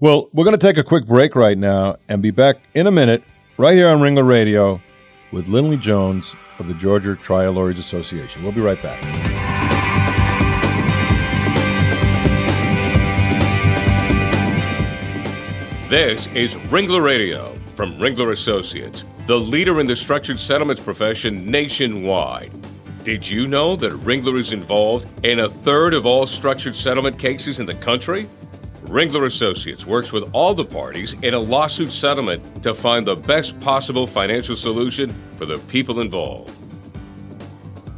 Well, 0.00 0.28
we're 0.34 0.44
going 0.44 0.58
to 0.58 0.66
take 0.66 0.76
a 0.76 0.84
quick 0.84 1.06
break 1.06 1.34
right 1.34 1.56
now 1.56 1.96
and 2.08 2.20
be 2.20 2.30
back 2.30 2.58
in 2.74 2.86
a 2.86 2.90
minute 2.90 3.22
right 3.56 3.76
here 3.76 3.88
on 3.88 4.00
Ringler 4.00 4.26
Radio 4.26 4.82
with 5.32 5.48
Lindley 5.48 5.78
Jones 5.78 6.34
of 6.58 6.66
the 6.68 6.74
Georgia 6.74 7.16
Trial 7.16 7.52
Lawyers 7.52 7.78
Association. 7.78 8.42
We'll 8.42 8.52
be 8.52 8.60
right 8.60 8.82
back. 8.82 9.02
This 15.88 16.26
is 16.34 16.56
Ringler 16.56 17.02
Radio 17.02 17.46
from 17.76 17.96
Ringler 17.98 18.32
Associates, 18.32 19.04
the 19.26 19.38
leader 19.38 19.78
in 19.78 19.86
the 19.86 19.94
structured 19.94 20.40
settlements 20.40 20.82
profession 20.82 21.48
nationwide. 21.48 22.50
Did 23.06 23.22
you 23.28 23.46
know 23.46 23.76
that 23.76 23.92
Ringler 23.92 24.36
is 24.36 24.50
involved 24.50 25.24
in 25.24 25.38
a 25.38 25.48
third 25.48 25.94
of 25.94 26.06
all 26.06 26.26
structured 26.26 26.74
settlement 26.74 27.20
cases 27.20 27.60
in 27.60 27.66
the 27.66 27.74
country? 27.74 28.26
Ringler 28.86 29.26
Associates 29.26 29.86
works 29.86 30.12
with 30.12 30.28
all 30.34 30.54
the 30.54 30.64
parties 30.64 31.12
in 31.22 31.32
a 31.32 31.38
lawsuit 31.38 31.92
settlement 31.92 32.64
to 32.64 32.74
find 32.74 33.06
the 33.06 33.14
best 33.14 33.60
possible 33.60 34.08
financial 34.08 34.56
solution 34.56 35.10
for 35.10 35.46
the 35.46 35.58
people 35.68 36.00
involved. 36.00 36.50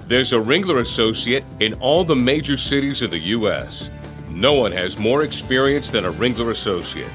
There's 0.07 0.35
a 0.35 0.37
Ringler 0.37 0.81
Associate 0.81 1.43
in 1.59 1.73
all 1.81 2.05
the 2.05 2.15
major 2.15 2.59
cities 2.59 3.01
of 3.01 3.11
the 3.11 3.19
U.S. 3.19 3.89
No 4.29 4.53
one 4.53 4.73
has 4.73 4.99
more 4.99 5.25
experience 5.25 5.91
than 5.91 6.05
a 6.05 6.13
Ringler 6.13 6.51
Associate. 6.51 7.09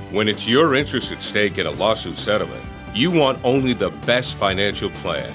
When 0.10 0.28
it's 0.28 0.48
your 0.48 0.74
interest 0.74 1.12
at 1.12 1.22
stake 1.22 1.60
in 1.60 1.68
a 1.68 1.72
lawsuit 1.72 2.18
settlement, 2.18 2.64
you 2.96 3.12
want 3.12 3.40
only 3.44 3.74
the 3.74 3.92
best 4.08 4.36
financial 4.36 4.90
plan. 4.90 5.32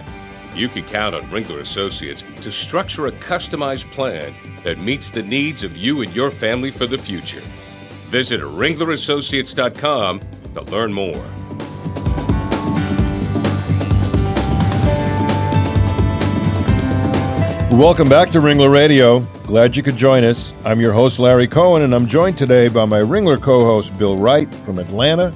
You 0.57 0.67
can 0.67 0.83
count 0.83 1.15
on 1.15 1.23
Ringler 1.23 1.61
Associates 1.61 2.25
to 2.43 2.51
structure 2.51 3.07
a 3.07 3.13
customized 3.13 3.93
plan 3.93 4.35
that 4.65 4.79
meets 4.79 5.13
the 5.13 5.23
needs 5.23 5.63
of 5.63 5.77
you 5.77 6.03
and 6.03 6.15
your 6.17 6.33
family 6.33 6.73
for 6.73 6.87
the 6.87 6.99
future. 6.99 7.41
Visit 8.11 8.41
ringlerassociates.com 8.41 10.21
to 10.55 10.63
learn 10.63 10.93
more. 10.93 11.44
Welcome 17.75 18.09
back 18.09 18.31
to 18.31 18.39
Ringler 18.39 18.73
Radio. 18.73 19.19
Glad 19.49 19.77
you 19.77 19.83
could 19.83 19.97
join 19.97 20.23
us. 20.23 20.55
I'm 20.65 20.81
your 20.81 20.93
host, 20.93 21.19
Larry 21.19 21.49
Cohen, 21.49 21.83
and 21.83 21.93
I'm 21.93 22.07
joined 22.07 22.39
today 22.39 22.69
by 22.69 22.85
my 22.85 23.01
Ringler 23.01 23.43
co 23.43 23.65
host, 23.65 23.99
Bill 23.99 24.17
Wright 24.17 24.55
from 24.55 24.79
Atlanta, 24.79 25.35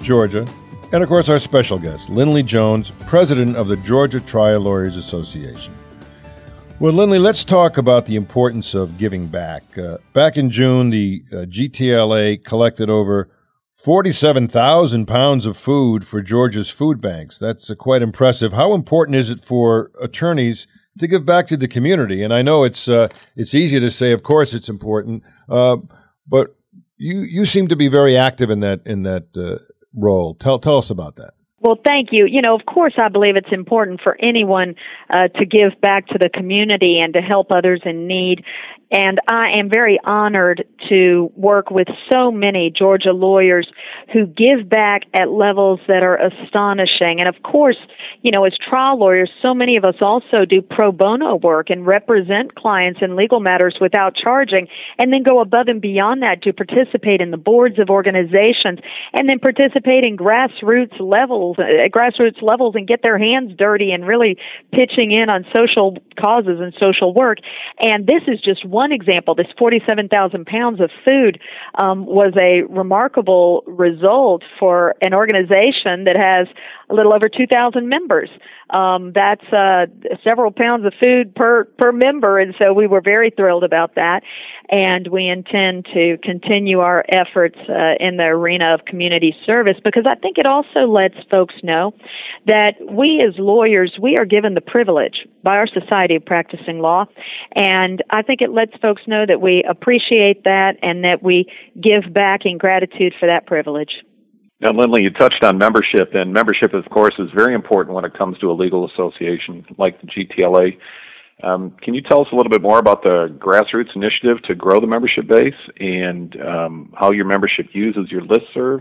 Georgia, 0.00 0.46
and 0.92 1.02
of 1.02 1.10
course, 1.10 1.28
our 1.28 1.38
special 1.38 1.78
guest, 1.78 2.08
Lindley 2.08 2.42
Jones, 2.42 2.90
president 2.90 3.56
of 3.56 3.68
the 3.68 3.76
Georgia 3.76 4.18
Trial 4.18 4.62
Lawyers 4.62 4.96
Association. 4.96 5.74
Well, 6.80 6.94
Lindley, 6.94 7.18
let's 7.18 7.44
talk 7.44 7.76
about 7.76 8.06
the 8.06 8.16
importance 8.16 8.74
of 8.74 8.96
giving 8.96 9.26
back. 9.26 9.76
Uh, 9.76 9.98
back 10.14 10.38
in 10.38 10.48
June, 10.48 10.88
the 10.88 11.22
uh, 11.32 11.36
GTLA 11.44 12.42
collected 12.42 12.88
over 12.88 13.28
47,000 13.72 15.04
pounds 15.04 15.44
of 15.44 15.58
food 15.58 16.06
for 16.06 16.22
Georgia's 16.22 16.70
food 16.70 17.02
banks. 17.02 17.38
That's 17.38 17.70
uh, 17.70 17.74
quite 17.74 18.00
impressive. 18.00 18.54
How 18.54 18.72
important 18.72 19.16
is 19.16 19.28
it 19.28 19.40
for 19.40 19.90
attorneys? 20.00 20.66
To 20.98 21.06
give 21.06 21.26
back 21.26 21.46
to 21.48 21.56
the 21.56 21.68
community. 21.68 22.22
And 22.22 22.32
I 22.32 22.42
know 22.42 22.64
it's 22.64 22.88
uh, 22.88 23.08
it's 23.36 23.54
easy 23.54 23.80
to 23.80 23.90
say, 23.90 24.12
of 24.12 24.22
course, 24.22 24.54
it's 24.54 24.68
important, 24.68 25.22
uh, 25.48 25.76
but 26.26 26.54
you 26.96 27.20
you 27.20 27.46
seem 27.46 27.68
to 27.68 27.76
be 27.76 27.88
very 27.88 28.16
active 28.16 28.50
in 28.50 28.60
that 28.60 28.80
in 28.86 29.02
that 29.02 29.26
uh, 29.36 29.58
role. 29.94 30.34
Tell 30.34 30.58
tell 30.58 30.78
us 30.78 30.90
about 30.90 31.16
that. 31.16 31.34
Well, 31.64 31.78
thank 31.82 32.10
you. 32.12 32.26
You 32.26 32.42
know, 32.42 32.54
of 32.54 32.66
course, 32.66 32.92
I 32.98 33.08
believe 33.08 33.36
it's 33.36 33.50
important 33.50 34.02
for 34.02 34.18
anyone 34.20 34.74
uh, 35.08 35.28
to 35.28 35.46
give 35.46 35.80
back 35.80 36.06
to 36.08 36.18
the 36.18 36.28
community 36.28 37.00
and 37.00 37.14
to 37.14 37.22
help 37.22 37.50
others 37.50 37.80
in 37.86 38.06
need. 38.06 38.44
And 38.90 39.20
I 39.28 39.50
am 39.58 39.70
very 39.70 39.98
honored 40.04 40.64
to 40.88 41.32
work 41.36 41.70
with 41.70 41.88
so 42.12 42.30
many 42.30 42.70
Georgia 42.70 43.12
lawyers 43.12 43.68
who 44.12 44.26
give 44.26 44.68
back 44.68 45.02
at 45.14 45.30
levels 45.30 45.80
that 45.88 46.02
are 46.02 46.16
astonishing. 46.16 47.20
And 47.20 47.28
of 47.28 47.42
course, 47.42 47.78
you 48.22 48.30
know, 48.30 48.44
as 48.44 48.56
trial 48.58 48.98
lawyers, 48.98 49.30
so 49.42 49.54
many 49.54 49.76
of 49.76 49.84
us 49.84 49.96
also 50.00 50.44
do 50.44 50.62
pro 50.62 50.92
bono 50.92 51.36
work 51.36 51.70
and 51.70 51.86
represent 51.86 52.54
clients 52.54 53.00
in 53.02 53.16
legal 53.16 53.40
matters 53.40 53.76
without 53.80 54.14
charging, 54.14 54.68
and 54.98 55.12
then 55.12 55.22
go 55.22 55.40
above 55.40 55.68
and 55.68 55.80
beyond 55.80 56.22
that 56.22 56.42
to 56.42 56.52
participate 56.52 57.20
in 57.20 57.30
the 57.30 57.36
boards 57.36 57.78
of 57.78 57.90
organizations 57.90 58.78
and 59.12 59.28
then 59.28 59.38
participate 59.38 60.04
in 60.04 60.16
grassroots 60.16 60.98
levels, 61.00 61.56
uh, 61.58 61.88
grassroots 61.88 62.42
levels 62.42 62.74
and 62.74 62.86
get 62.86 63.02
their 63.02 63.18
hands 63.18 63.52
dirty 63.56 63.90
and 63.92 64.06
really 64.06 64.36
pitching 64.72 65.12
in 65.12 65.28
on 65.28 65.44
social 65.54 65.96
causes 66.20 66.60
and 66.60 66.74
social 66.78 67.14
work. 67.14 67.38
And 67.80 68.06
this 68.06 68.22
is 68.26 68.40
just 68.40 68.64
one 68.74 68.92
example. 68.92 69.34
This 69.34 69.46
47,000 69.56 70.44
pounds 70.44 70.80
of 70.80 70.90
food 71.04 71.40
um, 71.80 72.04
was 72.04 72.34
a 72.40 72.62
remarkable 72.68 73.62
result 73.66 74.42
for 74.58 74.94
an 75.00 75.14
organization 75.14 76.04
that 76.04 76.18
has 76.18 76.48
a 76.90 76.94
little 76.94 77.14
over 77.14 77.28
2,000 77.28 77.88
members. 77.88 78.28
Um, 78.74 79.12
that's 79.14 79.44
uh, 79.52 79.86
several 80.24 80.50
pounds 80.50 80.84
of 80.84 80.92
food 81.00 81.32
per 81.36 81.64
per 81.78 81.92
member, 81.92 82.40
and 82.40 82.56
so 82.58 82.72
we 82.72 82.88
were 82.88 83.00
very 83.00 83.30
thrilled 83.30 83.62
about 83.62 83.94
that. 83.94 84.22
And 84.68 85.06
we 85.08 85.28
intend 85.28 85.86
to 85.94 86.18
continue 86.24 86.80
our 86.80 87.04
efforts 87.08 87.56
uh, 87.68 87.94
in 88.00 88.16
the 88.16 88.24
arena 88.24 88.74
of 88.74 88.84
community 88.84 89.36
service 89.46 89.76
because 89.84 90.04
I 90.08 90.16
think 90.16 90.38
it 90.38 90.46
also 90.46 90.88
lets 90.88 91.14
folks 91.32 91.54
know 91.62 91.94
that 92.46 92.72
we 92.90 93.22
as 93.22 93.38
lawyers 93.38 93.96
we 94.02 94.16
are 94.16 94.24
given 94.24 94.54
the 94.54 94.60
privilege 94.60 95.24
by 95.44 95.56
our 95.56 95.68
Society 95.68 96.16
of 96.16 96.24
Practicing 96.24 96.80
Law, 96.80 97.06
and 97.54 98.02
I 98.10 98.22
think 98.22 98.40
it 98.40 98.50
lets 98.50 98.76
folks 98.82 99.02
know 99.06 99.24
that 99.24 99.40
we 99.40 99.62
appreciate 99.68 100.42
that 100.42 100.78
and 100.82 101.04
that 101.04 101.22
we 101.22 101.46
give 101.80 102.12
back 102.12 102.40
in 102.44 102.58
gratitude 102.58 103.14
for 103.20 103.26
that 103.26 103.46
privilege. 103.46 104.02
Now, 104.60 104.72
Lindley, 104.72 105.02
you 105.02 105.10
touched 105.10 105.42
on 105.42 105.58
membership, 105.58 106.14
and 106.14 106.32
membership, 106.32 106.74
of 106.74 106.88
course, 106.90 107.14
is 107.18 107.28
very 107.34 107.54
important 107.54 107.94
when 107.94 108.04
it 108.04 108.16
comes 108.16 108.38
to 108.38 108.50
a 108.50 108.54
legal 108.54 108.88
association 108.88 109.64
like 109.78 110.00
the 110.00 110.06
GTLA. 110.06 110.78
Um, 111.42 111.76
can 111.82 111.94
you 111.94 112.00
tell 112.00 112.20
us 112.20 112.28
a 112.32 112.36
little 112.36 112.50
bit 112.50 112.62
more 112.62 112.78
about 112.78 113.02
the 113.02 113.36
grassroots 113.38 113.94
initiative 113.96 114.40
to 114.44 114.54
grow 114.54 114.80
the 114.80 114.86
membership 114.86 115.26
base 115.26 115.54
and 115.80 116.40
um, 116.40 116.94
how 116.96 117.10
your 117.10 117.24
membership 117.24 117.66
uses 117.72 118.10
your 118.10 118.22
list 118.22 118.46
serve 118.54 118.80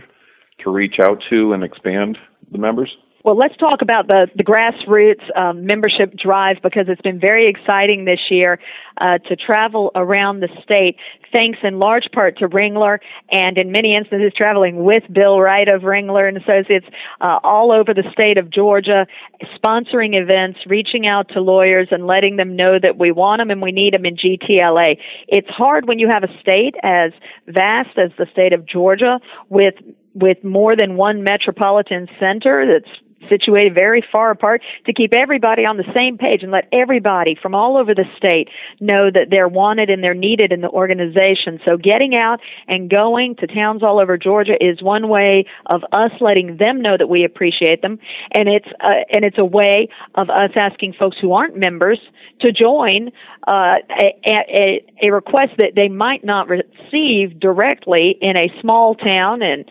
to 0.60 0.70
reach 0.70 1.00
out 1.02 1.18
to 1.32 1.54
and 1.54 1.64
expand 1.64 2.18
the 2.52 2.60
members? 2.60 2.96
Well, 3.24 3.38
let's 3.38 3.56
talk 3.56 3.82
about 3.82 4.08
the, 4.08 4.28
the 4.36 4.44
grassroots 4.44 5.24
um, 5.38 5.66
membership 5.66 6.14
drive 6.18 6.58
because 6.62 6.88
it's 6.90 7.02
been 7.02 7.22
very 7.22 7.46
exciting 7.46 8.04
this 8.04 8.20
year 8.30 8.60
uh, 9.00 9.20
to 9.30 9.38
travel 9.38 9.92
around 9.96 10.42
the 10.42 10.50
state, 10.62 10.98
thanks 11.32 11.60
in 11.64 11.80
large 11.80 12.12
part 12.12 12.38
to 12.40 12.50
Ringler 12.50 13.00
and 13.32 13.58
in 13.58 13.72
many 13.72 13.96
instances 13.96 14.34
traveling 14.36 14.84
with 14.84 15.04
Bill 15.12 15.40
Wright 15.40 15.70
of 15.70 15.84
Ringler 15.84 16.28
and 16.28 16.36
Associates 16.36 16.86
uh, 17.22 17.40
all 17.46 17.72
over 17.72 17.94
the 17.94 18.04
state 18.12 18.38
of 18.38 18.50
Georgia, 18.50 19.08
sponsoring 19.56 20.22
events, 20.22 20.60
reaching 20.68 21.08
out 21.08 21.30
to 21.30 21.40
lawyers 21.40 21.88
and 21.92 22.06
letting 22.06 22.36
them 22.36 22.58
know 22.58 22.78
that 22.78 22.98
we 22.98 23.14
want 23.14 23.40
them 23.40 23.52
and 23.52 23.62
we 23.62 23.72
need 23.72 23.94
them 23.94 24.06
in 24.06 24.18
GTLA. 24.18 24.98
It's 25.30 25.50
hard 25.50 25.88
when 25.88 25.98
you 25.98 26.10
have 26.10 26.24
a 26.24 26.40
state 26.42 26.76
as 26.84 27.14
vast 27.48 27.98
as 27.98 28.12
the 28.18 28.28
state 28.34 28.52
of 28.52 28.66
Georgia 28.66 29.22
with 29.48 29.76
with 30.14 30.44
more 30.44 30.76
than 30.76 30.96
one 30.96 31.24
metropolitan 31.24 32.08
center 32.20 32.66
that's 32.66 33.00
situated 33.30 33.74
very 33.74 34.04
far 34.12 34.32
apart 34.32 34.62
to 34.86 34.94
keep 34.94 35.14
everybody 35.14 35.66
on 35.66 35.78
the 35.78 35.90
same 35.94 36.18
page 36.18 36.44
and 36.44 36.52
let 36.52 36.68
everybody 36.72 37.38
from 37.42 37.56
all 37.56 37.78
over 37.78 37.94
the 37.94 38.06
state 38.18 38.50
know 38.80 39.10
that 39.12 39.28
they're 39.30 39.48
wanted 39.48 39.90
and 39.90 40.04
they're 40.04 40.14
needed 40.14 40.52
in 40.52 40.62
the 40.62 40.70
organization. 40.70 41.60
So 41.68 41.78
getting 41.78 42.16
out 42.16 42.40
and 42.68 42.90
going 42.90 43.36
to 43.38 43.48
towns 43.48 43.84
all 43.84 44.00
over 44.00 44.18
Georgia 44.18 44.56
is 44.60 44.82
one 44.82 45.08
way 45.10 45.46
of 45.68 45.84
us 45.92 46.12
letting 46.20 46.58
them 46.58 46.82
know 46.82 46.98
that 46.98 47.08
we 47.08 47.24
appreciate 47.24 47.82
them, 47.82 48.00
and 48.34 48.48
it's 48.48 48.68
uh, 48.82 49.04
and 49.12 49.24
it's 49.26 49.38
a 49.38 49.46
way 49.46 49.90
of 50.16 50.30
us 50.30 50.52
asking 50.56 50.94
folks 50.94 51.18
who 51.20 51.34
aren't 51.34 51.58
members 51.58 52.00
to 52.42 52.52
join 52.52 53.10
uh, 53.48 53.76
a, 54.02 54.14
a, 54.26 54.86
a 55.04 55.12
request 55.12 55.54
that 55.58 55.74
they 55.76 55.88
might 55.88 56.24
not 56.24 56.48
receive 56.48 57.40
directly 57.40 58.18
in 58.22 58.38
a 58.38 58.50
small 58.62 58.96
town 58.96 59.42
and 59.42 59.70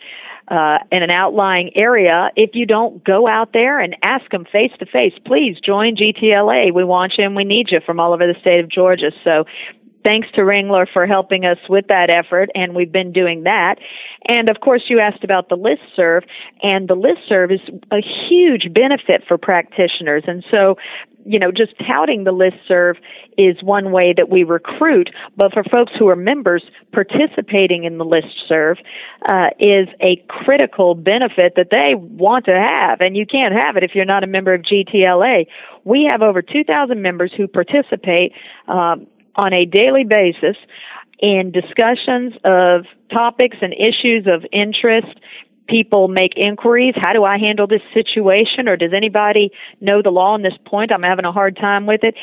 uh, 0.48 0.78
in 0.90 1.02
an 1.02 1.10
outlying 1.10 1.70
area, 1.76 2.30
if 2.36 2.50
you 2.54 2.66
don't 2.66 3.02
go 3.04 3.26
out 3.26 3.52
there 3.52 3.78
and 3.78 3.96
ask 4.02 4.30
them 4.30 4.44
face 4.44 4.72
to 4.78 4.86
face, 4.86 5.14
please 5.24 5.58
join 5.60 5.96
GTLA. 5.96 6.74
We 6.74 6.84
want 6.84 7.14
you 7.16 7.24
and 7.24 7.36
we 7.36 7.44
need 7.44 7.70
you 7.70 7.80
from 7.84 8.00
all 8.00 8.12
over 8.12 8.26
the 8.26 8.38
state 8.40 8.60
of 8.60 8.68
Georgia. 8.68 9.12
So 9.24 9.44
thanks 10.04 10.28
to 10.34 10.42
Ringler 10.42 10.86
for 10.92 11.06
helping 11.06 11.44
us 11.44 11.58
with 11.68 11.86
that 11.88 12.10
effort, 12.10 12.50
and 12.54 12.74
we've 12.74 12.92
been 12.92 13.12
doing 13.12 13.44
that. 13.44 13.76
And 14.28 14.50
of 14.50 14.60
course, 14.60 14.82
you 14.88 15.00
asked 15.00 15.24
about 15.24 15.48
the 15.48 15.56
list 15.56 15.82
serve, 15.94 16.24
and 16.62 16.88
the 16.88 16.94
list 16.94 17.20
serve 17.28 17.50
is 17.50 17.60
a 17.90 18.00
huge 18.00 18.72
benefit 18.72 19.22
for 19.26 19.38
practitioners. 19.38 20.24
And 20.26 20.44
so 20.52 20.76
you 21.24 21.38
know, 21.38 21.52
just 21.52 21.72
touting 21.86 22.24
the 22.24 22.32
list 22.32 22.56
serve 22.66 22.96
is 23.38 23.62
one 23.62 23.92
way 23.92 24.12
that 24.16 24.28
we 24.28 24.44
recruit, 24.44 25.10
but 25.36 25.52
for 25.52 25.62
folks 25.64 25.92
who 25.98 26.08
are 26.08 26.16
members, 26.16 26.64
participating 26.92 27.84
in 27.84 27.98
the 27.98 28.04
list 28.04 28.28
serve 28.48 28.78
uh, 29.30 29.48
is 29.58 29.88
a 30.00 30.16
critical 30.28 30.94
benefit 30.94 31.54
that 31.56 31.68
they 31.70 31.94
want 31.94 32.44
to 32.46 32.54
have, 32.54 33.00
and 33.00 33.16
you 33.16 33.26
can't 33.26 33.54
have 33.54 33.76
it 33.76 33.82
if 33.82 33.94
you're 33.94 34.04
not 34.04 34.24
a 34.24 34.26
member 34.26 34.52
of 34.52 34.62
GTLA. 34.62 35.46
We 35.84 36.08
have 36.10 36.22
over 36.22 36.42
2,000 36.42 37.00
members 37.00 37.32
who 37.36 37.46
participate 37.46 38.32
um, 38.68 39.06
on 39.36 39.52
a 39.52 39.64
daily 39.64 40.04
basis 40.04 40.56
in 41.18 41.52
discussions 41.52 42.34
of 42.44 42.84
topics 43.12 43.56
and 43.62 43.72
issues 43.72 44.26
of 44.26 44.44
interest. 44.52 45.18
People 45.68 46.08
make 46.08 46.32
inquiries 46.36 46.94
how 46.96 47.12
do 47.12 47.24
i 47.24 47.38
handle 47.38 47.66
this 47.66 47.82
situation? 47.94 48.68
or 48.68 48.76
does 48.76 48.92
anybody 48.94 49.50
know 49.80 50.02
the 50.02 50.10
law 50.10 50.34
on 50.34 50.42
this 50.42 50.58
point? 50.66 50.92
I'm 50.92 51.02
having 51.02 51.24
a 51.24 51.32
hard 51.32 51.56
time 51.56 51.86
with 51.86 52.00
it. 52.02 52.14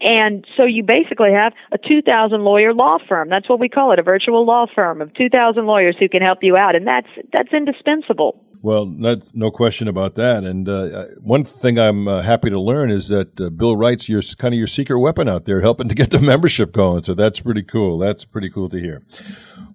And 0.00 0.46
so 0.56 0.64
you 0.64 0.84
basically 0.84 1.32
have 1.32 1.52
a 1.72 1.78
2000 1.78 2.42
lawyer 2.42 2.72
law 2.72 2.98
firm. 3.08 3.28
That's 3.28 3.48
what 3.48 3.58
we 3.58 3.68
call 3.68 3.92
it 3.92 3.98
a 3.98 4.02
virtual 4.02 4.44
law 4.44 4.66
firm 4.72 5.00
of 5.00 5.12
2000 5.14 5.66
lawyers 5.66 5.96
who 5.98 6.08
can 6.08 6.22
help 6.22 6.38
you 6.42 6.56
out. 6.56 6.76
And 6.76 6.86
that's 6.86 7.08
that's 7.32 7.52
indispensable 7.52 8.40
well, 8.62 8.86
not, 8.86 9.18
no 9.34 9.50
question 9.50 9.88
about 9.88 10.14
that. 10.16 10.44
And 10.44 10.68
uh, 10.68 11.04
one 11.20 11.44
thing 11.44 11.78
I'm 11.78 12.08
uh, 12.08 12.22
happy 12.22 12.50
to 12.50 12.60
learn 12.60 12.90
is 12.90 13.08
that 13.08 13.40
uh, 13.40 13.50
Bill 13.50 13.76
Wright's 13.76 14.08
your 14.08 14.22
kind 14.36 14.54
of 14.54 14.58
your 14.58 14.66
secret 14.66 14.98
weapon 14.98 15.28
out 15.28 15.44
there, 15.44 15.60
helping 15.60 15.88
to 15.88 15.94
get 15.94 16.10
the 16.10 16.20
membership 16.20 16.72
going. 16.72 17.04
So 17.04 17.14
that's 17.14 17.40
pretty 17.40 17.62
cool. 17.62 17.98
That's 17.98 18.24
pretty 18.24 18.50
cool 18.50 18.68
to 18.70 18.78
hear. 18.78 19.02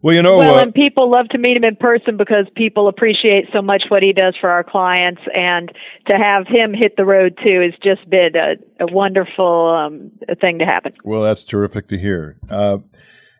Well, 0.02 0.14
you 0.14 0.22
know, 0.22 0.40
well, 0.40 0.56
uh, 0.56 0.64
and 0.64 0.74
people 0.74 1.10
love 1.10 1.30
to 1.30 1.38
meet 1.38 1.56
him 1.56 1.64
in 1.64 1.78
person 1.78 2.18
because 2.18 2.46
people 2.58 2.90
appreciate 2.90 3.46
so 3.54 3.62
much 3.62 3.84
what 3.88 4.04
he 4.04 4.12
does 4.12 4.36
for 4.40 4.50
our 4.50 4.64
clients, 4.64 5.22
and 5.34 5.72
to 6.10 6.18
have 6.18 6.46
him 6.46 6.74
hit 6.74 6.98
the 6.98 7.06
road 7.06 7.40
too 7.42 7.62
has 7.62 7.74
just 7.82 8.10
been 8.10 8.36
a, 8.36 8.56
a 8.84 8.92
wonderful 8.92 9.70
um, 9.70 10.12
thing 10.42 10.60
to 10.60 10.66
happen. 10.66 10.92
Well, 11.06 11.22
that's 11.22 11.46
terrific 11.46 11.88
to 11.88 11.98
hear. 11.98 12.38
Uh, 12.50 12.80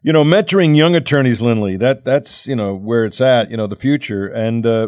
you 0.04 0.14
know, 0.14 0.24
mentoring 0.24 0.74
young 0.74 0.96
attorneys, 0.96 1.42
Lindley, 1.42 1.76
that 1.78 2.06
that's 2.06 2.48
you 2.48 2.56
know 2.56 2.74
where 2.74 3.04
it's 3.04 3.20
at. 3.20 3.52
You 3.52 3.58
know, 3.58 3.68
the 3.68 3.76
future 3.76 4.28
and 4.28 4.66
uh, 4.66 4.88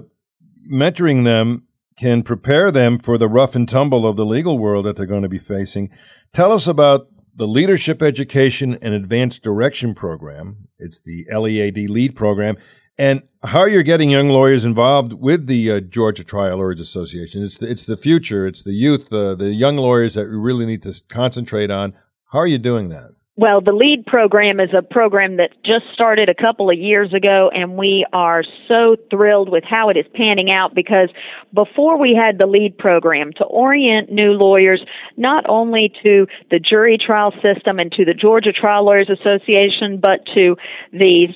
mentoring 0.71 1.23
them 1.23 1.67
can 1.97 2.23
prepare 2.23 2.71
them 2.71 2.99
for 2.99 3.17
the 3.17 3.29
rough 3.29 3.55
and 3.55 3.67
tumble 3.67 4.05
of 4.05 4.15
the 4.15 4.25
legal 4.25 4.57
world 4.57 4.85
that 4.85 4.97
they're 4.97 5.05
going 5.05 5.23
to 5.23 5.29
be 5.29 5.37
facing. 5.37 5.89
Tell 6.33 6.51
us 6.51 6.67
about 6.67 7.07
the 7.35 7.47
Leadership 7.47 8.01
Education 8.01 8.77
and 8.81 8.93
Advanced 8.93 9.43
Direction 9.43 9.93
Program. 9.93 10.67
It's 10.77 11.01
the 11.01 11.25
LEAD 11.31 11.89
LEAD 11.89 12.15
program. 12.15 12.57
And 12.97 13.23
how 13.43 13.65
you're 13.65 13.83
getting 13.83 14.09
young 14.09 14.29
lawyers 14.29 14.63
involved 14.63 15.13
with 15.13 15.47
the 15.47 15.69
uh, 15.69 15.79
Georgia 15.81 16.23
Trial 16.23 16.57
Lawyers 16.57 16.79
Association. 16.79 17.43
It's 17.43 17.57
the, 17.57 17.69
it's 17.69 17.85
the 17.85 17.97
future, 17.97 18.47
it's 18.47 18.63
the 18.63 18.71
youth, 18.71 19.11
uh, 19.11 19.35
the 19.35 19.53
young 19.53 19.75
lawyers 19.75 20.13
that 20.13 20.29
we 20.29 20.37
really 20.37 20.65
need 20.65 20.81
to 20.83 21.01
concentrate 21.09 21.69
on. 21.69 21.93
How 22.31 22.39
are 22.39 22.47
you 22.47 22.57
doing 22.57 22.87
that? 22.89 23.14
Well, 23.37 23.59
the 23.59 23.73
LEAD 23.73 24.05
program 24.05 24.61
is 24.61 24.69
a 24.73 24.81
program 24.81 25.35
that 25.37 25.49
just 25.61 25.83
started 25.91 26.29
a 26.29 26.33
couple 26.33 26.69
of 26.69 26.79
years 26.79 27.13
ago, 27.13 27.51
and 27.53 27.75
we 27.75 28.05
are 28.13 28.45
so 28.69 28.95
thrilled 29.11 29.49
with 29.49 29.65
how 29.65 29.89
it 29.89 29.97
is 29.97 30.05
panning 30.13 30.51
out 30.53 30.73
because 30.73 31.09
before 31.53 31.99
we 31.99 32.15
had 32.15 32.39
the 32.39 32.47
LEAD 32.47 32.77
program 32.77 33.33
to 33.33 33.43
orient 33.43 34.09
new 34.09 34.31
lawyers 34.31 34.81
not 35.17 35.43
only 35.49 35.91
to 36.01 36.27
the 36.49 36.59
jury 36.59 36.97
trial 36.97 37.33
system 37.41 37.77
and 37.77 37.91
to 37.91 38.05
the 38.05 38.13
Georgia 38.13 38.53
Trial 38.53 38.85
Lawyers 38.85 39.09
Association, 39.09 39.99
but 39.99 40.25
to 40.33 40.55
the, 40.93 41.27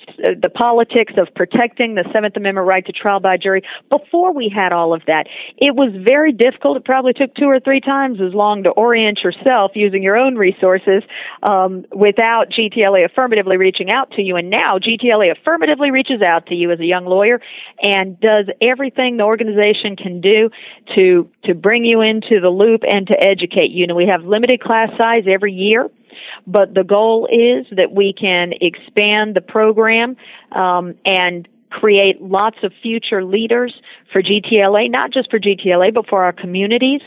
the 0.41 0.49
politics 0.49 1.11
of 1.17 1.27
protecting 1.35 1.95
the 1.95 2.09
Seventh 2.13 2.37
Amendment 2.37 2.65
right 2.65 2.85
to 2.85 2.93
trial 2.93 3.19
by 3.19 3.35
jury, 3.35 3.61
before 3.89 4.33
we 4.33 4.47
had 4.47 4.71
all 4.71 4.93
of 4.93 5.01
that, 5.07 5.27
it 5.57 5.75
was 5.75 5.91
very 6.07 6.31
difficult. 6.31 6.77
It 6.77 6.85
probably 6.85 7.11
took 7.11 7.35
two 7.35 7.47
or 7.47 7.59
three 7.59 7.81
times 7.81 8.21
as 8.21 8.33
long 8.33 8.63
to 8.63 8.69
orient 8.69 9.19
yourself 9.21 9.71
using 9.75 10.01
your 10.01 10.15
own 10.15 10.35
resources. 10.35 11.03
Um, 11.43 11.83
without 11.91 12.49
GTLA 12.49 13.05
affirmatively 13.05 13.57
reaching 13.57 13.91
out 13.91 14.11
to 14.11 14.21
you. 14.21 14.35
And 14.35 14.49
now 14.49 14.77
GTLA 14.77 15.31
affirmatively 15.31 15.91
reaches 15.91 16.21
out 16.21 16.45
to 16.47 16.55
you 16.55 16.71
as 16.71 16.79
a 16.79 16.85
young 16.85 17.05
lawyer 17.05 17.41
and 17.81 18.19
does 18.19 18.45
everything 18.61 19.17
the 19.17 19.23
organization 19.23 19.95
can 19.95 20.21
do 20.21 20.49
to 20.95 21.29
to 21.45 21.53
bring 21.53 21.85
you 21.85 22.01
into 22.01 22.39
the 22.39 22.49
loop 22.49 22.81
and 22.87 23.07
to 23.07 23.23
educate 23.23 23.71
you. 23.71 23.85
And 23.85 23.95
we 23.95 24.07
have 24.07 24.23
limited 24.23 24.61
class 24.61 24.89
size 24.97 25.23
every 25.27 25.53
year. 25.53 25.89
But 26.45 26.73
the 26.73 26.83
goal 26.83 27.27
is 27.31 27.65
that 27.75 27.91
we 27.91 28.13
can 28.13 28.53
expand 28.61 29.35
the 29.35 29.41
program 29.41 30.17
um, 30.51 30.95
and 31.05 31.47
create 31.69 32.21
lots 32.21 32.57
of 32.63 32.73
future 32.81 33.23
leaders 33.23 33.73
for 34.11 34.21
GTLA, 34.21 34.89
not 34.89 35.11
just 35.11 35.29
for 35.29 35.39
GTLA, 35.39 35.93
but 35.93 36.07
for 36.07 36.23
our 36.23 36.33
communities 36.33 37.01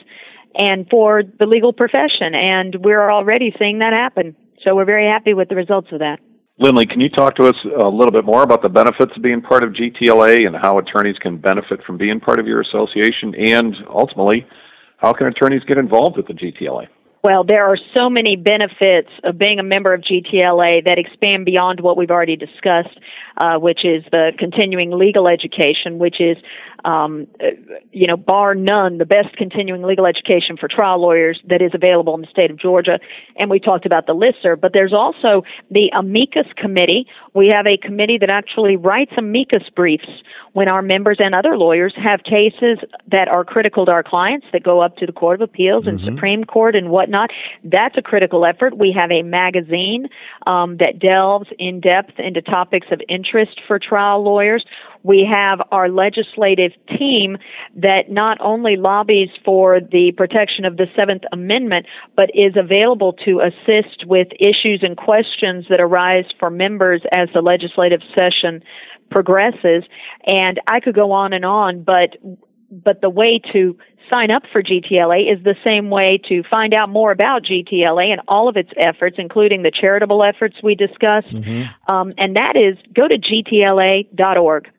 and 0.54 0.88
for 0.88 1.22
the 1.22 1.46
legal 1.46 1.72
profession. 1.72 2.34
And 2.34 2.76
we're 2.76 3.10
already 3.10 3.54
seeing 3.58 3.80
that 3.80 3.92
happen. 3.92 4.36
So 4.64 4.74
we're 4.74 4.84
very 4.84 5.06
happy 5.06 5.34
with 5.34 5.48
the 5.48 5.56
results 5.56 5.88
of 5.92 5.98
that. 5.98 6.20
Lindley, 6.58 6.86
can 6.86 7.00
you 7.00 7.08
talk 7.08 7.34
to 7.36 7.46
us 7.46 7.56
a 7.64 7.88
little 7.88 8.12
bit 8.12 8.24
more 8.24 8.42
about 8.42 8.62
the 8.62 8.68
benefits 8.68 9.12
of 9.16 9.22
being 9.22 9.40
part 9.40 9.64
of 9.64 9.70
GTLA 9.70 10.46
and 10.46 10.54
how 10.54 10.78
attorneys 10.78 11.18
can 11.18 11.38
benefit 11.38 11.82
from 11.84 11.96
being 11.96 12.20
part 12.20 12.38
of 12.38 12.46
your 12.46 12.60
association? 12.60 13.34
And 13.34 13.74
ultimately, 13.88 14.46
how 14.98 15.12
can 15.12 15.26
attorneys 15.26 15.64
get 15.64 15.78
involved 15.78 16.16
with 16.16 16.28
the 16.28 16.34
GTLA? 16.34 16.86
Well, 17.24 17.44
there 17.44 17.64
are 17.64 17.76
so 17.96 18.10
many 18.10 18.34
benefits 18.34 19.10
of 19.22 19.38
being 19.38 19.60
a 19.60 19.62
member 19.62 19.94
of 19.94 20.00
GTLA 20.00 20.84
that 20.86 20.98
expand 20.98 21.44
beyond 21.44 21.78
what 21.78 21.96
we've 21.96 22.10
already 22.10 22.34
discussed, 22.34 22.98
uh, 23.40 23.58
which 23.58 23.84
is 23.84 24.02
the 24.10 24.32
continuing 24.38 24.90
legal 24.90 25.28
education, 25.28 26.00
which 26.00 26.20
is, 26.20 26.36
um, 26.84 27.26
you 27.92 28.06
know, 28.06 28.16
bar 28.16 28.54
none, 28.54 28.98
the 28.98 29.04
best 29.04 29.36
continuing 29.36 29.82
legal 29.82 30.06
education 30.06 30.56
for 30.56 30.68
trial 30.68 31.00
lawyers 31.00 31.40
that 31.48 31.62
is 31.62 31.70
available 31.74 32.14
in 32.14 32.20
the 32.22 32.26
state 32.28 32.50
of 32.50 32.58
Georgia. 32.58 32.98
And 33.36 33.50
we 33.50 33.60
talked 33.60 33.86
about 33.86 34.06
the 34.06 34.14
listserv, 34.14 34.60
but 34.60 34.72
there's 34.72 34.92
also 34.92 35.42
the 35.70 35.90
amicus 35.94 36.46
committee. 36.56 37.06
We 37.34 37.52
have 37.54 37.66
a 37.66 37.76
committee 37.76 38.18
that 38.18 38.30
actually 38.30 38.76
writes 38.76 39.12
amicus 39.16 39.68
briefs 39.74 40.08
when 40.52 40.68
our 40.68 40.82
members 40.82 41.16
and 41.18 41.34
other 41.34 41.56
lawyers 41.56 41.94
have 41.96 42.22
cases 42.24 42.78
that 43.10 43.28
are 43.28 43.44
critical 43.44 43.86
to 43.86 43.92
our 43.92 44.02
clients 44.02 44.46
that 44.52 44.62
go 44.62 44.80
up 44.80 44.96
to 44.98 45.06
the 45.06 45.12
Court 45.12 45.40
of 45.40 45.48
Appeals 45.48 45.84
mm-hmm. 45.84 45.96
and 45.96 46.14
Supreme 46.14 46.44
Court 46.44 46.76
and 46.76 46.90
whatnot. 46.90 47.30
That's 47.64 47.96
a 47.96 48.02
critical 48.02 48.44
effort. 48.44 48.76
We 48.76 48.92
have 48.92 49.10
a 49.10 49.22
magazine 49.22 50.08
um, 50.46 50.76
that 50.78 50.98
delves 50.98 51.48
in 51.58 51.80
depth 51.80 52.18
into 52.18 52.42
topics 52.42 52.86
of 52.90 53.00
interest 53.08 53.60
for 53.66 53.78
trial 53.78 54.22
lawyers. 54.22 54.64
We 55.02 55.28
have 55.30 55.60
our 55.70 55.88
legislative 55.88 56.72
team 56.98 57.38
that 57.76 58.10
not 58.10 58.38
only 58.40 58.76
lobbies 58.76 59.28
for 59.44 59.80
the 59.80 60.12
protection 60.16 60.64
of 60.64 60.76
the 60.76 60.86
Seventh 60.96 61.22
Amendment, 61.32 61.86
but 62.16 62.30
is 62.34 62.54
available 62.56 63.14
to 63.24 63.40
assist 63.40 64.06
with 64.06 64.28
issues 64.38 64.80
and 64.82 64.96
questions 64.96 65.66
that 65.68 65.80
arise 65.80 66.26
for 66.38 66.50
members 66.50 67.02
as 67.12 67.28
the 67.34 67.40
legislative 67.40 68.00
session 68.16 68.62
progresses. 69.10 69.84
And 70.26 70.60
I 70.66 70.80
could 70.80 70.94
go 70.94 71.12
on 71.12 71.32
and 71.32 71.44
on, 71.44 71.82
but 71.82 72.16
but 72.72 73.02
the 73.02 73.10
way 73.10 73.38
to 73.52 73.76
sign 74.10 74.30
up 74.30 74.44
for 74.50 74.62
GTLA 74.62 75.30
is 75.32 75.44
the 75.44 75.54
same 75.62 75.90
way 75.90 76.18
to 76.28 76.42
find 76.50 76.72
out 76.72 76.88
more 76.88 77.12
about 77.12 77.44
GTLA 77.44 78.06
and 78.12 78.22
all 78.26 78.48
of 78.48 78.56
its 78.56 78.70
efforts, 78.78 79.16
including 79.18 79.62
the 79.62 79.70
charitable 79.70 80.24
efforts 80.24 80.56
we 80.62 80.74
discussed. 80.74 81.28
Mm-hmm. 81.28 81.92
Um, 81.94 82.12
and 82.16 82.36
that 82.36 82.56
is 82.56 82.78
go 82.94 83.06
to 83.06 83.18
gtla.org. 83.18 84.70